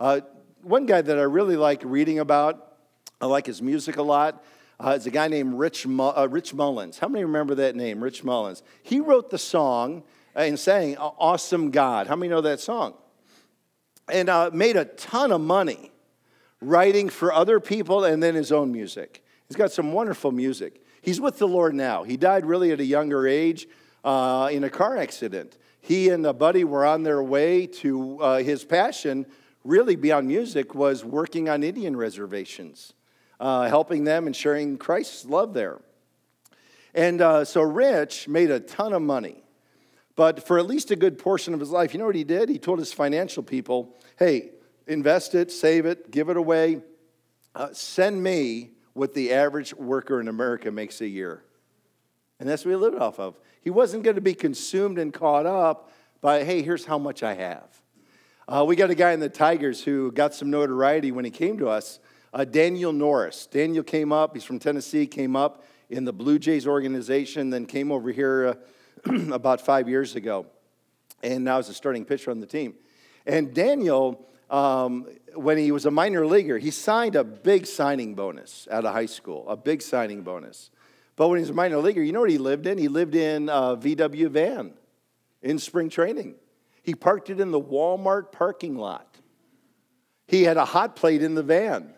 Uh, 0.00 0.22
one 0.62 0.86
guy 0.86 1.02
that 1.02 1.18
I 1.18 1.24
really 1.24 1.58
like 1.58 1.82
reading 1.84 2.18
about, 2.18 2.78
I 3.20 3.26
like 3.26 3.44
his 3.44 3.60
music 3.60 3.98
a 3.98 4.02
lot, 4.02 4.42
uh, 4.82 4.92
is 4.92 5.06
a 5.06 5.10
guy 5.10 5.28
named 5.28 5.58
Rich, 5.58 5.86
uh, 5.86 6.28
Rich 6.30 6.54
Mullins. 6.54 6.98
How 6.98 7.08
many 7.08 7.26
remember 7.26 7.56
that 7.56 7.76
name, 7.76 8.02
Rich 8.02 8.24
Mullins? 8.24 8.62
He 8.82 9.00
wrote 9.00 9.28
the 9.28 9.36
song 9.36 10.02
and 10.34 10.58
sang 10.58 10.96
Awesome 10.96 11.72
God. 11.72 12.06
How 12.06 12.16
many 12.16 12.30
know 12.30 12.40
that 12.40 12.58
song? 12.58 12.94
And 14.10 14.30
uh, 14.30 14.50
made 14.54 14.76
a 14.76 14.86
ton 14.86 15.30
of 15.30 15.42
money 15.42 15.89
writing 16.60 17.08
for 17.08 17.32
other 17.32 17.60
people 17.60 18.04
and 18.04 18.22
then 18.22 18.34
his 18.34 18.52
own 18.52 18.72
music. 18.72 19.24
He's 19.48 19.56
got 19.56 19.72
some 19.72 19.92
wonderful 19.92 20.32
music. 20.32 20.82
He's 21.02 21.20
with 21.20 21.38
the 21.38 21.48
Lord 21.48 21.74
now. 21.74 22.04
He 22.04 22.16
died 22.16 22.44
really 22.46 22.72
at 22.72 22.80
a 22.80 22.84
younger 22.84 23.26
age 23.26 23.66
uh, 24.04 24.48
in 24.52 24.64
a 24.64 24.70
car 24.70 24.96
accident 24.96 25.56
he 25.80 26.10
and 26.10 26.24
a 26.26 26.32
buddy 26.32 26.64
were 26.64 26.84
on 26.84 27.02
their 27.02 27.22
way 27.22 27.66
to 27.66 28.18
uh, 28.20 28.38
his 28.38 28.64
passion, 28.64 29.26
really 29.64 29.96
beyond 29.96 30.28
music, 30.28 30.74
was 30.74 31.04
working 31.04 31.48
on 31.48 31.62
Indian 31.62 31.96
reservations, 31.96 32.92
uh, 33.38 33.68
helping 33.68 34.04
them 34.04 34.26
and 34.26 34.36
sharing 34.36 34.76
Christ's 34.76 35.24
love 35.24 35.54
there. 35.54 35.80
And 36.94 37.20
uh, 37.20 37.44
so 37.44 37.62
Rich 37.62 38.28
made 38.28 38.50
a 38.50 38.60
ton 38.60 38.92
of 38.92 39.02
money. 39.02 39.42
But 40.16 40.46
for 40.46 40.58
at 40.58 40.66
least 40.66 40.90
a 40.90 40.96
good 40.96 41.18
portion 41.18 41.54
of 41.54 41.60
his 41.60 41.70
life, 41.70 41.94
you 41.94 41.98
know 41.98 42.06
what 42.06 42.14
he 42.14 42.24
did? 42.24 42.48
He 42.48 42.58
told 42.58 42.78
his 42.78 42.92
financial 42.92 43.42
people, 43.42 43.96
hey, 44.18 44.50
invest 44.90 45.34
it, 45.34 45.52
save 45.52 45.86
it, 45.86 46.10
give 46.10 46.28
it 46.28 46.36
away, 46.36 46.80
uh, 47.54 47.68
send 47.72 48.22
me 48.22 48.70
what 48.92 49.14
the 49.14 49.32
average 49.32 49.72
worker 49.74 50.20
in 50.20 50.28
America 50.28 50.70
makes 50.70 51.00
a 51.00 51.06
year. 51.06 51.42
And 52.38 52.48
that's 52.48 52.64
what 52.64 52.72
he 52.72 52.76
lived 52.76 52.98
off 52.98 53.20
of. 53.20 53.38
He 53.62 53.70
wasn't 53.70 54.02
going 54.02 54.16
to 54.16 54.22
be 54.22 54.34
consumed 54.34 54.98
and 54.98 55.12
caught 55.12 55.46
up 55.46 55.92
by, 56.20 56.44
hey, 56.44 56.62
here's 56.62 56.84
how 56.84 56.98
much 56.98 57.22
I 57.22 57.34
have. 57.34 57.82
Uh, 58.48 58.64
we 58.66 58.74
got 58.74 58.90
a 58.90 58.94
guy 58.94 59.12
in 59.12 59.20
the 59.20 59.28
Tigers 59.28 59.84
who 59.84 60.10
got 60.10 60.34
some 60.34 60.50
notoriety 60.50 61.12
when 61.12 61.24
he 61.24 61.30
came 61.30 61.56
to 61.58 61.68
us, 61.68 62.00
uh, 62.34 62.44
Daniel 62.44 62.92
Norris. 62.92 63.46
Daniel 63.46 63.84
came 63.84 64.12
up, 64.12 64.34
he's 64.34 64.44
from 64.44 64.58
Tennessee, 64.58 65.06
came 65.06 65.36
up 65.36 65.64
in 65.88 66.04
the 66.04 66.12
Blue 66.12 66.38
Jays 66.38 66.66
organization, 66.66 67.50
then 67.50 67.66
came 67.66 67.92
over 67.92 68.10
here 68.10 68.56
uh, 69.08 69.12
about 69.32 69.60
five 69.60 69.88
years 69.88 70.16
ago. 70.16 70.46
And 71.22 71.44
now 71.44 71.58
is 71.58 71.68
a 71.68 71.74
starting 71.74 72.04
pitcher 72.04 72.30
on 72.30 72.40
the 72.40 72.46
team. 72.46 72.74
And 73.26 73.54
Daniel, 73.54 74.26
um, 74.50 75.06
when 75.34 75.56
he 75.56 75.70
was 75.70 75.86
a 75.86 75.90
minor 75.90 76.26
leaguer, 76.26 76.58
he 76.58 76.70
signed 76.70 77.14
a 77.14 77.24
big 77.24 77.66
signing 77.66 78.14
bonus 78.14 78.66
out 78.70 78.84
of 78.84 78.92
high 78.92 79.06
school, 79.06 79.48
a 79.48 79.56
big 79.56 79.80
signing 79.80 80.22
bonus. 80.22 80.70
But 81.16 81.28
when 81.28 81.38
he 81.38 81.42
was 81.42 81.50
a 81.50 81.54
minor 81.54 81.78
leaguer, 81.78 82.02
you 82.02 82.12
know 82.12 82.20
what 82.20 82.30
he 82.30 82.38
lived 82.38 82.66
in? 82.66 82.76
He 82.76 82.88
lived 82.88 83.14
in 83.14 83.48
a 83.48 83.76
VW 83.76 84.28
van 84.28 84.72
in 85.40 85.58
spring 85.58 85.88
training. 85.88 86.34
He 86.82 86.94
parked 86.94 87.30
it 87.30 87.40
in 87.40 87.52
the 87.52 87.60
Walmart 87.60 88.32
parking 88.32 88.76
lot. 88.76 89.18
He 90.26 90.44
had 90.44 90.56
a 90.56 90.64
hot 90.64 90.96
plate 90.96 91.22
in 91.22 91.34
the 91.34 91.42
van. 91.42 91.94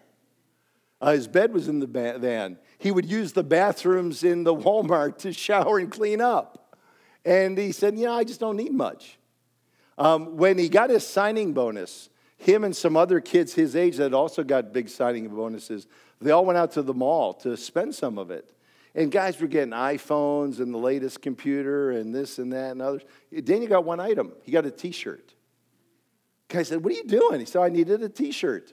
Uh, 1.00 1.12
his 1.12 1.26
bed 1.26 1.52
was 1.52 1.68
in 1.68 1.80
the 1.80 1.86
van. 1.86 2.58
He 2.78 2.90
would 2.90 3.06
use 3.06 3.32
the 3.32 3.42
bathrooms 3.42 4.24
in 4.24 4.44
the 4.44 4.54
Walmart 4.54 5.18
to 5.18 5.32
shower 5.32 5.78
and 5.78 5.90
clean 5.90 6.20
up. 6.20 6.76
And 7.24 7.56
he 7.56 7.72
said, 7.72 7.96
Yeah, 7.96 8.12
I 8.12 8.24
just 8.24 8.40
don't 8.40 8.56
need 8.56 8.72
much. 8.72 9.18
Um, 9.98 10.36
when 10.36 10.58
he 10.58 10.68
got 10.68 10.90
his 10.90 11.06
signing 11.06 11.52
bonus, 11.52 12.08
him 12.42 12.64
and 12.64 12.76
some 12.76 12.96
other 12.96 13.20
kids 13.20 13.54
his 13.54 13.76
age 13.76 13.96
that 13.98 14.12
also 14.12 14.42
got 14.42 14.72
big 14.72 14.88
signing 14.88 15.28
bonuses, 15.28 15.86
they 16.20 16.32
all 16.32 16.44
went 16.44 16.58
out 16.58 16.72
to 16.72 16.82
the 16.82 16.94
mall 16.94 17.32
to 17.34 17.56
spend 17.56 17.94
some 17.94 18.18
of 18.18 18.30
it. 18.30 18.52
And 18.94 19.10
guys 19.10 19.40
were 19.40 19.46
getting 19.46 19.72
iPhones 19.72 20.58
and 20.58 20.74
the 20.74 20.78
latest 20.78 21.22
computer 21.22 21.92
and 21.92 22.14
this 22.14 22.38
and 22.38 22.52
that 22.52 22.72
and 22.72 22.82
others. 22.82 23.02
Daniel 23.44 23.68
got 23.68 23.84
one 23.84 24.00
item. 24.00 24.32
He 24.42 24.52
got 24.52 24.66
a 24.66 24.70
t-shirt. 24.70 25.34
Guy 26.48 26.64
said, 26.64 26.84
what 26.84 26.92
are 26.92 26.96
you 26.96 27.04
doing? 27.04 27.40
He 27.40 27.46
said, 27.46 27.62
I 27.62 27.68
needed 27.68 28.02
a 28.02 28.08
t-shirt. 28.08 28.72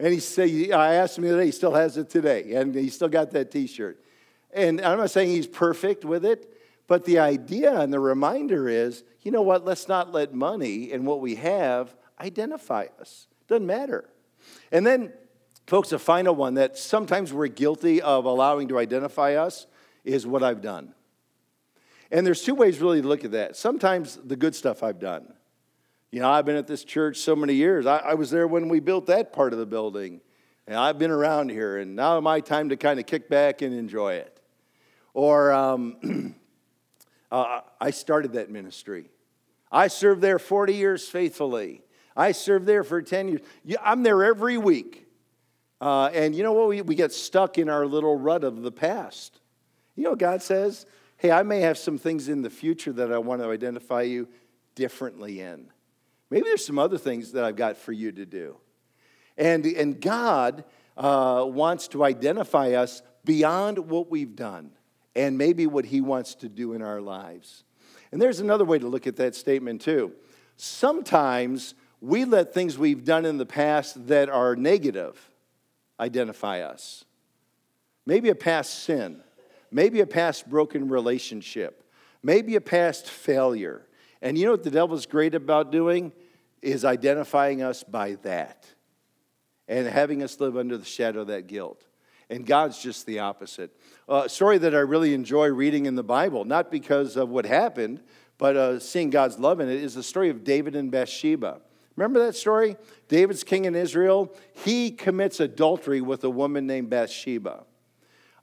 And 0.00 0.12
he 0.12 0.20
said, 0.20 0.70
I 0.70 0.94
asked 0.94 1.18
him 1.18 1.24
the 1.24 1.30
other 1.30 1.40
day, 1.40 1.46
he 1.46 1.52
still 1.52 1.74
has 1.74 1.96
it 1.96 2.08
today. 2.08 2.54
And 2.54 2.74
he 2.74 2.88
still 2.88 3.08
got 3.08 3.32
that 3.32 3.50
t-shirt. 3.50 4.02
And 4.52 4.80
I'm 4.80 4.96
not 4.96 5.10
saying 5.10 5.28
he's 5.28 5.48
perfect 5.48 6.04
with 6.04 6.24
it, 6.24 6.54
but 6.86 7.04
the 7.04 7.18
idea 7.18 7.80
and 7.80 7.92
the 7.92 8.00
reminder 8.00 8.68
is, 8.68 9.02
you 9.22 9.32
know 9.32 9.42
what, 9.42 9.64
let's 9.64 9.88
not 9.88 10.12
let 10.12 10.32
money 10.32 10.92
and 10.92 11.04
what 11.04 11.20
we 11.20 11.34
have 11.34 11.94
identify 12.20 12.86
us. 13.00 13.26
Doesn't 13.48 13.66
matter. 13.66 14.08
And 14.72 14.86
then 14.86 15.12
Folks, 15.68 15.92
a 15.92 15.98
final 15.98 16.34
one 16.34 16.54
that 16.54 16.78
sometimes 16.78 17.30
we're 17.30 17.46
guilty 17.46 18.00
of 18.00 18.24
allowing 18.24 18.68
to 18.68 18.78
identify 18.78 19.34
us 19.34 19.66
is 20.02 20.26
what 20.26 20.42
I've 20.42 20.62
done. 20.62 20.94
And 22.10 22.26
there's 22.26 22.42
two 22.42 22.54
ways 22.54 22.80
really 22.80 23.02
to 23.02 23.06
look 23.06 23.22
at 23.22 23.32
that. 23.32 23.54
Sometimes 23.54 24.16
the 24.24 24.34
good 24.34 24.54
stuff 24.54 24.82
I've 24.82 24.98
done. 24.98 25.30
You 26.10 26.20
know, 26.20 26.30
I've 26.30 26.46
been 26.46 26.56
at 26.56 26.66
this 26.66 26.84
church 26.84 27.18
so 27.18 27.36
many 27.36 27.52
years. 27.52 27.84
I, 27.84 27.98
I 27.98 28.14
was 28.14 28.30
there 28.30 28.46
when 28.46 28.70
we 28.70 28.80
built 28.80 29.08
that 29.08 29.30
part 29.30 29.52
of 29.52 29.58
the 29.58 29.66
building. 29.66 30.22
And 30.66 30.74
I've 30.74 30.98
been 30.98 31.10
around 31.10 31.50
here, 31.50 31.76
and 31.76 31.94
now 31.94 32.18
my 32.20 32.40
time 32.40 32.70
to 32.70 32.78
kind 32.78 32.98
of 32.98 33.04
kick 33.04 33.28
back 33.28 33.60
and 33.60 33.74
enjoy 33.74 34.14
it. 34.14 34.40
Or 35.12 35.52
um, 35.52 36.34
uh, 37.30 37.60
I 37.78 37.90
started 37.90 38.32
that 38.32 38.50
ministry. 38.50 39.10
I 39.70 39.88
served 39.88 40.22
there 40.22 40.38
40 40.38 40.72
years 40.72 41.06
faithfully. 41.06 41.82
I 42.18 42.32
served 42.32 42.66
there 42.66 42.82
for 42.82 43.00
10 43.00 43.28
years. 43.28 43.40
I'm 43.80 44.02
there 44.02 44.24
every 44.24 44.58
week. 44.58 45.06
Uh, 45.80 46.10
and 46.12 46.34
you 46.34 46.42
know 46.42 46.52
what? 46.52 46.68
We, 46.68 46.82
we 46.82 46.94
get 46.96 47.12
stuck 47.12 47.58
in 47.58 47.68
our 47.68 47.86
little 47.86 48.16
rut 48.16 48.42
of 48.42 48.62
the 48.62 48.72
past. 48.72 49.38
You 49.94 50.02
know, 50.02 50.16
God 50.16 50.42
says, 50.42 50.84
hey, 51.16 51.30
I 51.30 51.44
may 51.44 51.60
have 51.60 51.78
some 51.78 51.96
things 51.96 52.28
in 52.28 52.42
the 52.42 52.50
future 52.50 52.92
that 52.94 53.12
I 53.12 53.18
want 53.18 53.40
to 53.42 53.48
identify 53.48 54.02
you 54.02 54.28
differently 54.74 55.40
in. 55.40 55.70
Maybe 56.28 56.42
there's 56.44 56.66
some 56.66 56.78
other 56.78 56.98
things 56.98 57.32
that 57.32 57.44
I've 57.44 57.56
got 57.56 57.76
for 57.76 57.92
you 57.92 58.10
to 58.10 58.26
do. 58.26 58.56
And, 59.36 59.64
and 59.64 60.00
God 60.00 60.64
uh, 60.96 61.44
wants 61.46 61.86
to 61.88 62.04
identify 62.04 62.72
us 62.72 63.02
beyond 63.24 63.78
what 63.78 64.10
we've 64.10 64.34
done 64.34 64.72
and 65.14 65.38
maybe 65.38 65.68
what 65.68 65.84
He 65.84 66.00
wants 66.00 66.34
to 66.36 66.48
do 66.48 66.72
in 66.72 66.82
our 66.82 67.00
lives. 67.00 67.62
And 68.10 68.20
there's 68.20 68.40
another 68.40 68.64
way 68.64 68.80
to 68.80 68.88
look 68.88 69.06
at 69.06 69.16
that 69.16 69.36
statement, 69.36 69.80
too. 69.80 70.12
Sometimes 70.56 71.74
we 72.00 72.24
let 72.24 72.54
things 72.54 72.78
we've 72.78 73.04
done 73.04 73.24
in 73.24 73.38
the 73.38 73.46
past 73.46 74.06
that 74.08 74.28
are 74.28 74.54
negative 74.54 75.30
identify 75.98 76.60
us. 76.60 77.04
Maybe 78.06 78.28
a 78.28 78.34
past 78.34 78.84
sin, 78.84 79.20
maybe 79.70 80.00
a 80.00 80.06
past 80.06 80.48
broken 80.48 80.88
relationship, 80.88 81.84
maybe 82.22 82.56
a 82.56 82.60
past 82.60 83.08
failure. 83.08 83.86
And 84.22 84.38
you 84.38 84.46
know 84.46 84.52
what 84.52 84.62
the 84.62 84.70
devil's 84.70 85.06
great 85.06 85.34
about 85.34 85.72
doing? 85.72 86.12
Is 86.60 86.84
identifying 86.84 87.62
us 87.62 87.84
by 87.84 88.16
that 88.22 88.66
and 89.68 89.86
having 89.86 90.22
us 90.22 90.40
live 90.40 90.56
under 90.56 90.76
the 90.76 90.84
shadow 90.84 91.20
of 91.20 91.28
that 91.28 91.46
guilt. 91.46 91.84
And 92.30 92.44
God's 92.44 92.82
just 92.82 93.06
the 93.06 93.20
opposite. 93.20 93.70
Uh, 94.08 94.22
a 94.24 94.28
story 94.28 94.58
that 94.58 94.74
I 94.74 94.80
really 94.80 95.14
enjoy 95.14 95.48
reading 95.48 95.86
in 95.86 95.94
the 95.94 96.02
Bible, 96.02 96.44
not 96.44 96.70
because 96.70 97.16
of 97.16 97.28
what 97.28 97.46
happened, 97.46 98.02
but 98.38 98.56
uh, 98.56 98.80
seeing 98.80 99.10
God's 99.10 99.38
love 99.38 99.60
in 99.60 99.68
it, 99.68 99.82
is 99.82 99.94
the 99.94 100.02
story 100.02 100.30
of 100.30 100.44
David 100.44 100.74
and 100.74 100.90
Bathsheba. 100.90 101.60
Remember 101.98 102.24
that 102.26 102.36
story? 102.36 102.76
David's 103.08 103.42
king 103.42 103.64
in 103.64 103.74
Israel. 103.74 104.32
He 104.64 104.92
commits 104.92 105.40
adultery 105.40 106.00
with 106.00 106.22
a 106.22 106.30
woman 106.30 106.64
named 106.64 106.90
Bathsheba. 106.90 107.64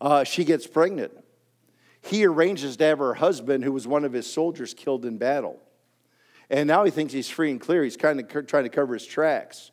Uh, 0.02 0.26
she 0.26 0.44
gets 0.44 0.68
pregnant. 0.68 1.14
He 2.02 2.26
arranges 2.26 2.76
to 2.76 2.84
have 2.84 3.00
her 3.00 3.14
husband, 3.14 3.64
who 3.64 3.72
was 3.72 3.88
one 3.88 4.04
of 4.04 4.12
his 4.12 4.30
soldiers, 4.30 4.74
killed 4.74 5.06
in 5.06 5.18
battle. 5.18 5.58
And 6.50 6.68
now 6.68 6.84
he 6.84 6.92
thinks 6.92 7.14
he's 7.14 7.30
free 7.30 7.50
and 7.50 7.62
clear. 7.62 7.82
He's 7.86 7.96
kind 7.96 8.20
of 8.20 8.46
trying 8.46 8.64
to 8.64 8.70
cover 8.70 8.94
his 8.94 9.06
tracks. 9.06 9.72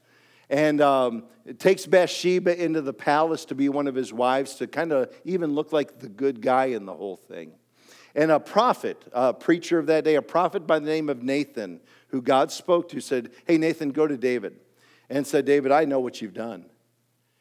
And 0.48 0.80
um, 0.80 1.24
takes 1.58 1.84
Bathsheba 1.84 2.62
into 2.62 2.82
the 2.82 2.92
palace 2.92 3.46
to 3.46 3.56
be 3.56 3.68
one 3.68 3.88
of 3.88 3.96
his 3.96 4.12
wives, 4.12 4.54
to 4.56 4.68
kind 4.68 4.92
of 4.92 5.12
even 5.24 5.56
look 5.56 5.72
like 5.72 5.98
the 5.98 6.08
good 6.08 6.40
guy 6.40 6.66
in 6.66 6.86
the 6.86 6.94
whole 6.94 7.16
thing. 7.16 7.50
And 8.14 8.30
a 8.30 8.38
prophet, 8.38 9.02
a 9.12 9.32
preacher 9.32 9.78
of 9.78 9.86
that 9.86 10.04
day, 10.04 10.16
a 10.16 10.22
prophet 10.22 10.66
by 10.66 10.78
the 10.78 10.86
name 10.86 11.08
of 11.08 11.22
Nathan, 11.22 11.80
who 12.12 12.22
God 12.22 12.52
spoke 12.52 12.90
to, 12.90 13.00
said, 13.00 13.30
Hey, 13.46 13.58
Nathan, 13.58 13.90
go 13.90 14.06
to 14.06 14.16
David. 14.16 14.60
And 15.10 15.26
said, 15.26 15.44
David, 15.44 15.72
I 15.72 15.84
know 15.84 15.98
what 16.00 16.22
you've 16.22 16.34
done. 16.34 16.66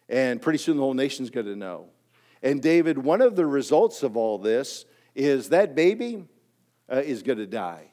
And 0.10 0.42
pretty 0.42 0.58
soon 0.58 0.78
the 0.78 0.84
whole 0.84 0.94
nation's 0.94 1.30
going 1.30 1.46
to 1.46 1.56
know. 1.56 1.88
And 2.42 2.62
David, 2.62 2.98
one 2.98 3.22
of 3.22 3.36
the 3.36 3.46
results 3.46 4.02
of 4.02 4.18
all 4.18 4.38
this 4.38 4.86
is 5.14 5.50
that 5.50 5.76
baby 5.76 6.26
uh, 6.92 6.98
is 6.98 7.22
going 7.22 7.38
to 7.38 7.46
die. 7.46 7.92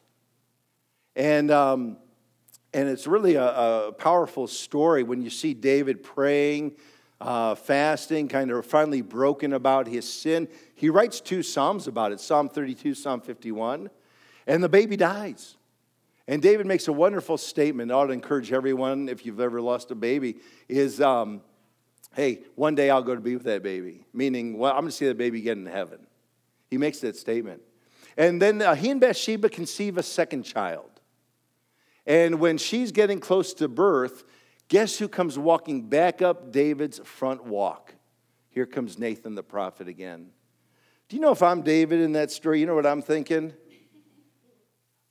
And, 1.14 1.50
um, 1.50 1.98
and 2.72 2.88
it's 2.88 3.06
really 3.06 3.34
a, 3.34 3.88
a, 3.88 3.92
powerful 3.92 4.46
story 4.46 5.02
when 5.02 5.20
you 5.20 5.30
see 5.30 5.52
David 5.52 6.02
praying, 6.02 6.76
uh, 7.20 7.54
fasting, 7.56 8.28
kind 8.28 8.50
of 8.50 8.64
finally 8.64 9.02
broken 9.02 9.52
about 9.52 9.86
his 9.86 10.10
sin. 10.10 10.48
He 10.74 10.88
writes 10.88 11.20
two 11.20 11.42
Psalms 11.42 11.86
about 11.86 12.12
it 12.12 12.20
Psalm 12.20 12.48
32, 12.48 12.94
Psalm 12.94 13.20
51. 13.20 13.90
And 14.46 14.64
the 14.64 14.68
baby 14.68 14.96
dies. 14.96 15.57
And 16.28 16.42
David 16.42 16.66
makes 16.66 16.86
a 16.88 16.92
wonderful 16.92 17.38
statement. 17.38 17.90
I 17.90 17.94
ought 17.94 18.06
to 18.06 18.12
encourage 18.12 18.52
everyone, 18.52 19.08
if 19.08 19.24
you've 19.24 19.40
ever 19.40 19.62
lost 19.62 19.90
a 19.90 19.94
baby, 19.94 20.36
is 20.68 21.00
um, 21.00 21.40
hey, 22.14 22.40
one 22.54 22.74
day 22.74 22.90
I'll 22.90 23.02
go 23.02 23.14
to 23.14 23.20
be 23.20 23.34
with 23.34 23.44
that 23.44 23.62
baby. 23.62 24.04
Meaning, 24.12 24.58
well, 24.58 24.72
I'm 24.72 24.80
going 24.80 24.90
to 24.90 24.92
see 24.92 25.06
that 25.06 25.16
baby 25.16 25.40
get 25.40 25.56
in 25.56 25.64
heaven. 25.64 26.06
He 26.70 26.76
makes 26.76 27.00
that 27.00 27.16
statement. 27.16 27.62
And 28.18 28.42
then 28.42 28.60
uh, 28.60 28.74
he 28.74 28.90
and 28.90 29.00
Bathsheba 29.00 29.48
conceive 29.48 29.96
a 29.96 30.02
second 30.02 30.42
child. 30.42 30.90
And 32.06 32.40
when 32.40 32.58
she's 32.58 32.92
getting 32.92 33.20
close 33.20 33.54
to 33.54 33.66
birth, 33.66 34.24
guess 34.68 34.98
who 34.98 35.08
comes 35.08 35.38
walking 35.38 35.88
back 35.88 36.20
up 36.20 36.52
David's 36.52 36.98
front 37.04 37.44
walk? 37.44 37.94
Here 38.50 38.66
comes 38.66 38.98
Nathan 38.98 39.34
the 39.34 39.42
prophet 39.42 39.88
again. 39.88 40.28
Do 41.08 41.16
you 41.16 41.22
know 41.22 41.32
if 41.32 41.42
I'm 41.42 41.62
David 41.62 42.00
in 42.00 42.12
that 42.12 42.30
story, 42.30 42.60
you 42.60 42.66
know 42.66 42.74
what 42.74 42.86
I'm 42.86 43.00
thinking? 43.00 43.54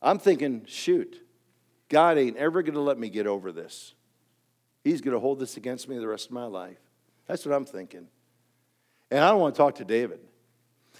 I'm 0.01 0.19
thinking, 0.19 0.63
shoot, 0.67 1.21
God 1.89 2.17
ain't 2.17 2.37
ever 2.37 2.61
going 2.61 2.75
to 2.75 2.81
let 2.81 2.99
me 2.99 3.09
get 3.09 3.27
over 3.27 3.51
this. 3.51 3.93
He's 4.83 5.01
going 5.01 5.13
to 5.13 5.19
hold 5.19 5.39
this 5.39 5.57
against 5.57 5.89
me 5.89 5.97
the 5.97 6.07
rest 6.07 6.27
of 6.27 6.31
my 6.31 6.45
life. 6.45 6.77
That's 7.27 7.45
what 7.45 7.53
I'm 7.53 7.65
thinking. 7.65 8.07
And 9.11 9.19
I 9.19 9.29
don't 9.29 9.41
want 9.41 9.55
to 9.55 9.57
talk 9.57 9.75
to 9.75 9.85
David. 9.85 10.19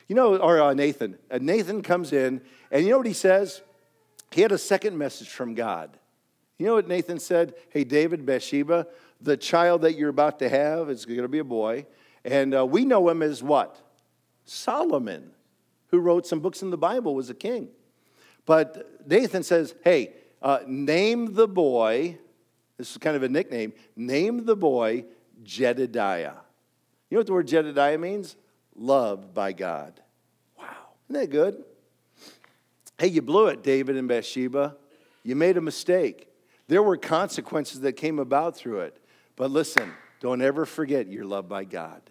You 0.08 0.16
know, 0.16 0.38
or 0.38 0.62
uh, 0.62 0.74
Nathan. 0.74 1.18
Uh, 1.30 1.40
Nathan 1.42 1.82
comes 1.82 2.14
in, 2.14 2.42
and 2.72 2.84
you 2.84 2.92
know 2.92 2.98
what 2.98 3.08
he 3.08 3.14
says? 3.14 3.62
He 4.32 4.42
had 4.42 4.52
a 4.52 4.58
second 4.58 4.98
message 4.98 5.30
from 5.30 5.54
God. 5.54 5.98
You 6.58 6.66
know 6.66 6.76
what 6.76 6.88
Nathan 6.88 7.20
said? 7.20 7.54
Hey, 7.70 7.84
David, 7.84 8.26
Bathsheba, 8.26 8.88
the 9.22 9.38
child 9.38 9.82
that 9.82 9.96
you're 9.96 10.10
about 10.10 10.40
to 10.40 10.50
have 10.50 10.90
is 10.90 11.06
going 11.06 11.22
to 11.22 11.28
be 11.28 11.40
a 11.40 11.44
boy. 11.44 11.86
And 12.24 12.56
uh, 12.56 12.66
we 12.66 12.84
know 12.84 13.08
him 13.10 13.22
as 13.22 13.44
what? 13.44 13.80
Solomon, 14.46 15.32
who 15.92 16.00
wrote 16.00 16.26
some 16.26 16.40
books 16.40 16.62
in 16.62 16.72
the 16.72 16.78
Bible, 16.78 17.16
was 17.16 17.30
a 17.30 17.36
king. 17.36 17.70
But 18.48 19.08
Nathan 19.08 19.44
says, 19.44 19.76
hey, 19.84 20.14
uh, 20.42 20.60
name 20.66 21.34
the 21.34 21.48
boy, 21.48 22.18
this 22.78 22.90
is 22.90 22.98
kind 22.98 23.16
of 23.16 23.22
a 23.22 23.30
nickname, 23.30 23.74
name 23.96 24.46
the 24.46 24.56
boy 24.56 25.06
Jedediah. 25.44 26.34
You 27.10 27.16
know 27.16 27.20
what 27.20 27.28
the 27.28 27.34
word 27.34 27.48
Jedediah 27.48 27.98
means? 27.98 28.38
Loved 28.76 29.34
by 29.34 29.52
God. 29.52 30.00
Wow. 30.58 30.66
Isn't 31.10 31.22
that 31.22 31.30
good? 31.30 31.64
Hey, 32.98 33.08
you 33.08 33.22
blew 33.22 33.48
it, 33.48 33.64
David 33.64 33.98
and 33.98 34.08
Bathsheba. 34.08 34.78
You 35.24 35.36
made 35.36 35.58
a 35.58 35.62
mistake. 35.62 36.30
There 36.68 36.82
were 36.82 36.98
consequences 36.98 37.82
that 37.82 37.94
came 37.94 38.18
about 38.18 38.56
through 38.56 38.80
it. 38.82 38.98
But 39.36 39.52
listen, 39.52 39.92
don't 40.22 40.42
ever 40.42 40.66
forget 40.66 41.08
you're 41.08 41.26
loved 41.26 41.50
by 41.50 41.66
God. 41.66 42.02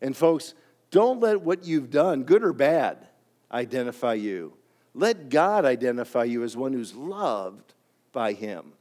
And 0.00 0.16
folks, 0.16 0.54
don't 0.90 1.20
let 1.20 1.42
what 1.42 1.64
you've 1.64 1.90
done, 1.90 2.22
good 2.24 2.42
or 2.42 2.54
bad, 2.54 3.06
identify 3.52 4.14
you. 4.14 4.57
Let 4.94 5.28
God 5.28 5.64
identify 5.64 6.24
you 6.24 6.42
as 6.42 6.56
one 6.56 6.72
who's 6.72 6.94
loved 6.94 7.74
by 8.12 8.32
Him. 8.32 8.72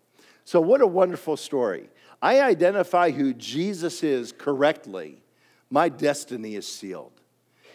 So, 0.45 0.61
what 0.61 0.81
a 0.81 0.87
wonderful 0.87 1.37
story. 1.37 1.89
I 2.21 2.41
identify 2.41 3.11
who 3.11 3.33
Jesus 3.33 4.03
is 4.03 4.31
correctly, 4.31 5.21
my 5.69 5.89
destiny 5.89 6.55
is 6.55 6.67
sealed. 6.67 7.11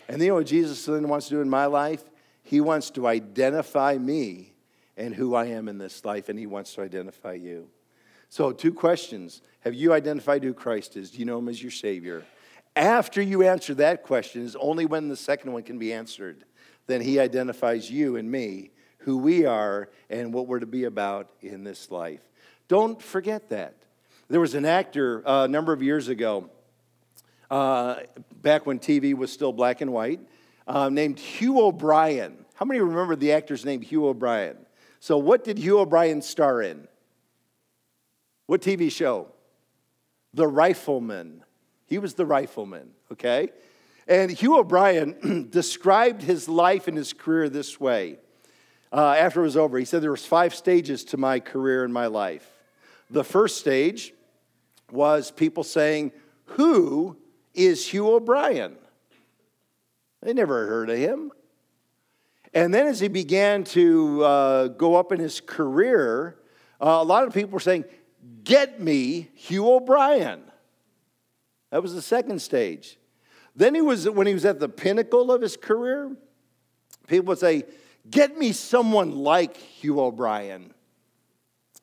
And 0.08 0.20
you 0.20 0.28
know 0.28 0.34
what 0.36 0.46
Jesus 0.46 0.84
then 0.84 1.08
wants 1.08 1.28
to 1.28 1.34
do 1.34 1.40
in 1.40 1.48
my 1.48 1.66
life? 1.66 2.02
He 2.42 2.60
wants 2.60 2.90
to 2.90 3.06
identify 3.06 3.96
me 3.98 4.52
and 4.96 5.14
who 5.14 5.34
I 5.34 5.46
am 5.46 5.68
in 5.68 5.78
this 5.78 6.04
life, 6.04 6.28
and 6.28 6.38
He 6.38 6.46
wants 6.46 6.74
to 6.74 6.82
identify 6.82 7.34
you. 7.34 7.68
So, 8.28 8.52
two 8.52 8.72
questions. 8.72 9.42
Have 9.60 9.74
you 9.74 9.92
identified 9.92 10.42
who 10.42 10.54
Christ 10.54 10.96
is? 10.96 11.10
Do 11.10 11.18
you 11.18 11.24
know 11.24 11.38
Him 11.38 11.48
as 11.48 11.62
your 11.62 11.70
Savior? 11.70 12.24
After 12.74 13.20
you 13.20 13.42
answer 13.42 13.74
that 13.74 14.02
question, 14.02 14.42
is 14.42 14.56
only 14.56 14.86
when 14.86 15.08
the 15.08 15.16
second 15.16 15.52
one 15.52 15.62
can 15.62 15.78
be 15.78 15.92
answered. 15.92 16.44
Then 16.86 17.00
He 17.00 17.18
identifies 17.18 17.90
you 17.90 18.16
and 18.16 18.30
me, 18.30 18.70
who 18.98 19.18
we 19.18 19.46
are, 19.46 19.88
and 20.10 20.32
what 20.32 20.46
we're 20.46 20.60
to 20.60 20.66
be 20.66 20.84
about 20.84 21.30
in 21.40 21.64
this 21.64 21.90
life. 21.90 22.20
Don't 22.68 23.00
forget 23.00 23.48
that. 23.50 23.74
There 24.28 24.40
was 24.40 24.54
an 24.54 24.64
actor 24.64 25.26
uh, 25.26 25.44
a 25.44 25.48
number 25.48 25.72
of 25.72 25.82
years 25.82 26.08
ago, 26.08 26.48
uh, 27.50 27.96
back 28.40 28.66
when 28.66 28.78
TV 28.78 29.14
was 29.14 29.30
still 29.30 29.52
black 29.52 29.80
and 29.80 29.92
white, 29.92 30.20
uh, 30.66 30.88
named 30.88 31.18
Hugh 31.18 31.60
O'Brian. 31.60 32.44
How 32.54 32.64
many 32.64 32.80
remember 32.80 33.16
the 33.16 33.32
actor's 33.32 33.64
name, 33.64 33.82
Hugh 33.82 34.06
O'Brian? 34.06 34.56
So, 35.00 35.18
what 35.18 35.44
did 35.44 35.58
Hugh 35.58 35.80
O'Brian 35.80 36.22
star 36.22 36.62
in? 36.62 36.86
What 38.46 38.62
TV 38.62 38.90
show? 38.90 39.28
The 40.32 40.46
Rifleman. 40.46 41.42
He 41.86 41.98
was 41.98 42.14
the 42.14 42.24
rifleman, 42.24 42.92
okay? 43.12 43.50
And 44.06 44.30
Hugh 44.30 44.58
O'Brian 44.58 45.48
described 45.50 46.22
his 46.22 46.48
life 46.48 46.88
and 46.88 46.96
his 46.96 47.12
career 47.12 47.48
this 47.48 47.80
way. 47.80 48.18
Uh, 48.92 49.14
after 49.18 49.40
it 49.40 49.44
was 49.44 49.56
over, 49.56 49.78
he 49.78 49.84
said 49.84 50.02
there 50.02 50.10
was 50.10 50.26
five 50.26 50.54
stages 50.54 51.04
to 51.04 51.16
my 51.16 51.40
career 51.40 51.84
and 51.84 51.94
my 51.94 52.06
life. 52.06 52.46
The 53.10 53.24
first 53.24 53.58
stage 53.58 54.12
was 54.90 55.30
people 55.30 55.64
saying, 55.64 56.12
"Who 56.44 57.16
is 57.54 57.88
Hugh 57.88 58.10
O'Brian?" 58.10 58.76
They 60.20 60.32
never 60.32 60.66
heard 60.66 60.90
of 60.90 60.98
him. 60.98 61.32
And 62.54 62.72
then 62.72 62.86
as 62.86 63.00
he 63.00 63.08
began 63.08 63.64
to 63.64 64.24
uh, 64.24 64.68
go 64.68 64.94
up 64.94 65.10
in 65.10 65.18
his 65.18 65.40
career, 65.40 66.36
uh, 66.80 66.98
a 67.00 67.04
lot 67.04 67.26
of 67.26 67.32
people 67.32 67.50
were 67.50 67.60
saying, 67.60 67.84
Get 68.44 68.80
me 68.80 69.30
Hugh 69.34 69.70
O'Brian." 69.70 70.42
That 71.70 71.82
was 71.82 71.94
the 71.94 72.02
second 72.02 72.40
stage. 72.42 72.98
Then 73.54 73.74
he 73.74 73.80
was, 73.80 74.08
when 74.08 74.26
he 74.26 74.34
was 74.34 74.44
at 74.44 74.60
the 74.60 74.68
pinnacle 74.68 75.30
of 75.30 75.42
his 75.42 75.56
career, 75.56 76.14
people 77.06 77.26
would 77.26 77.38
say, 77.38 77.64
Get 78.10 78.36
me 78.36 78.52
someone 78.52 79.12
like 79.12 79.56
Hugh 79.56 80.00
O'Brian, 80.00 80.72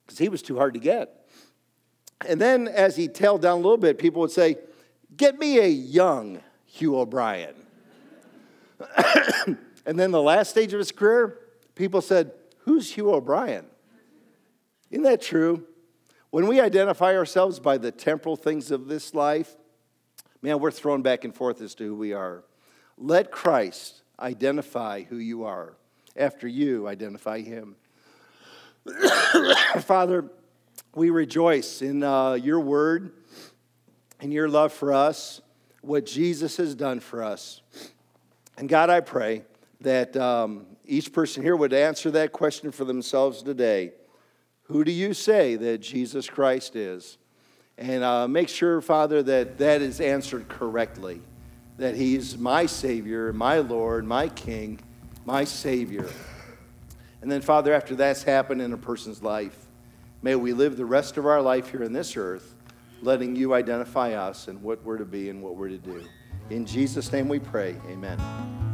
Because 0.05 0.17
he 0.17 0.29
was 0.29 0.41
too 0.41 0.58
hard 0.58 0.73
to 0.73 0.79
get. 0.79 1.27
And 2.27 2.41
then 2.41 2.67
as 2.67 2.97
he 2.97 3.08
tailed 3.08 3.41
down 3.41 3.60
a 3.60 3.62
little 3.62 3.77
bit, 3.77 3.97
people 3.97 4.21
would 4.21 4.32
say, 4.32 4.58
Get 5.15 5.39
me 5.39 5.60
a 5.60 5.67
young 5.67 6.41
Hugh 6.65 6.97
O'Brian. 6.97 7.55
and 9.86 9.99
then 9.99 10.12
the 10.12 10.21
last 10.21 10.49
stage 10.49 10.73
of 10.73 10.79
his 10.79 10.91
career, 10.91 11.39
people 11.75 12.01
said, 12.01 12.32
Who's 12.60 12.91
Hugh 12.91 13.13
O'Brian? 13.13 13.65
Isn't 14.89 15.03
that 15.03 15.21
true? 15.21 15.65
When 16.32 16.47
we 16.47 16.60
identify 16.60 17.15
ourselves 17.15 17.60
by 17.60 17.77
the 17.77 17.91
temporal 17.91 18.36
things 18.36 18.71
of 18.71 18.88
this 18.88 19.13
life, 19.13 19.55
man, 20.41 20.60
we're 20.60 20.71
thrown 20.71 21.02
back 21.02 21.23
and 21.23 21.36
forth 21.36 21.62
as 21.62 21.75
to 21.75 21.86
who 21.86 21.95
we 21.95 22.13
are. 22.13 22.43
Let 22.97 23.32
Christ 23.32 24.02
identify 24.19 25.04
who 25.04 25.17
you 25.17 25.43
are 25.43 25.75
after 26.17 26.47
you 26.47 26.88
identify 26.88 27.41
him. 27.41 27.75
Father, 29.82 30.25
we 30.95 31.10
rejoice 31.10 31.82
in 31.82 32.04
uh, 32.04 32.34
your 32.34 32.60
word 32.60 33.12
and 34.19 34.34
your 34.34 34.49
love 34.49 34.73
for 34.73 34.91
us, 34.91 35.41
what 35.82 36.06
Jesus 36.06 36.58
has 36.58 36.75
done 36.75 36.99
for 36.99 37.23
us. 37.23 37.62
And 38.58 38.67
God, 38.67 38.89
I 38.89 38.99
pray 38.99 39.43
that 39.82 40.17
um, 40.17 40.65
each 40.84 41.13
person 41.13 41.43
here 41.43 41.56
would 41.56 41.73
answer 41.73 42.12
that 42.12 42.32
question 42.32 42.71
for 42.71 42.84
themselves 42.84 43.41
today. 43.41 43.93
Who 44.63 44.84
do 44.84 44.91
you 44.91 45.13
say 45.13 45.56
that 45.56 45.78
Jesus 45.80 46.30
Christ 46.30 46.75
is? 46.75 47.18
And 47.80 48.04
uh, 48.04 48.28
make 48.28 48.50
sure, 48.50 48.82
Father, 48.82 49.24
that 49.24 49.58
that 49.60 49.82
is 49.82 50.02
answered 50.02 50.50
correctly. 50.50 51.22
That 51.78 51.96
He's 51.96 52.38
my 52.38 52.65
Savior, 52.65 53.32
my 53.32 53.60
Lord, 53.60 54.06
my 54.06 54.28
King, 54.28 54.82
my 55.26 55.46
Savior. 55.46 56.10
And 57.22 57.32
then, 57.32 57.42
Father, 57.42 57.74
after 57.74 57.96
that's 57.96 58.24
happened 58.24 58.62
in 58.62 58.74
a 58.74 58.78
person's 58.78 59.24
life, 59.24 59.58
may 60.22 60.36
we 60.36 60.52
live 60.52 60.76
the 60.76 60.86
rest 60.86 61.18
of 61.18 61.26
our 61.26 61.42
life 61.42 61.72
here 61.72 61.84
in 61.84 61.94
this 61.94 62.18
earth, 62.18 62.54
letting 63.02 63.38
you 63.38 63.54
identify 63.54 64.12
us 64.12 64.50
and 64.50 64.62
what 64.62 64.84
we're 64.84 64.98
to 64.98 65.06
be 65.06 65.30
and 65.30 65.42
what 65.42 65.56
we're 65.56 65.70
to 65.70 65.78
do. 65.78 66.04
In 66.50 66.65
Jesus' 66.65 67.12
name 67.13 67.30
we 67.30 67.39
pray. 67.39 67.78
Amen. 67.88 68.68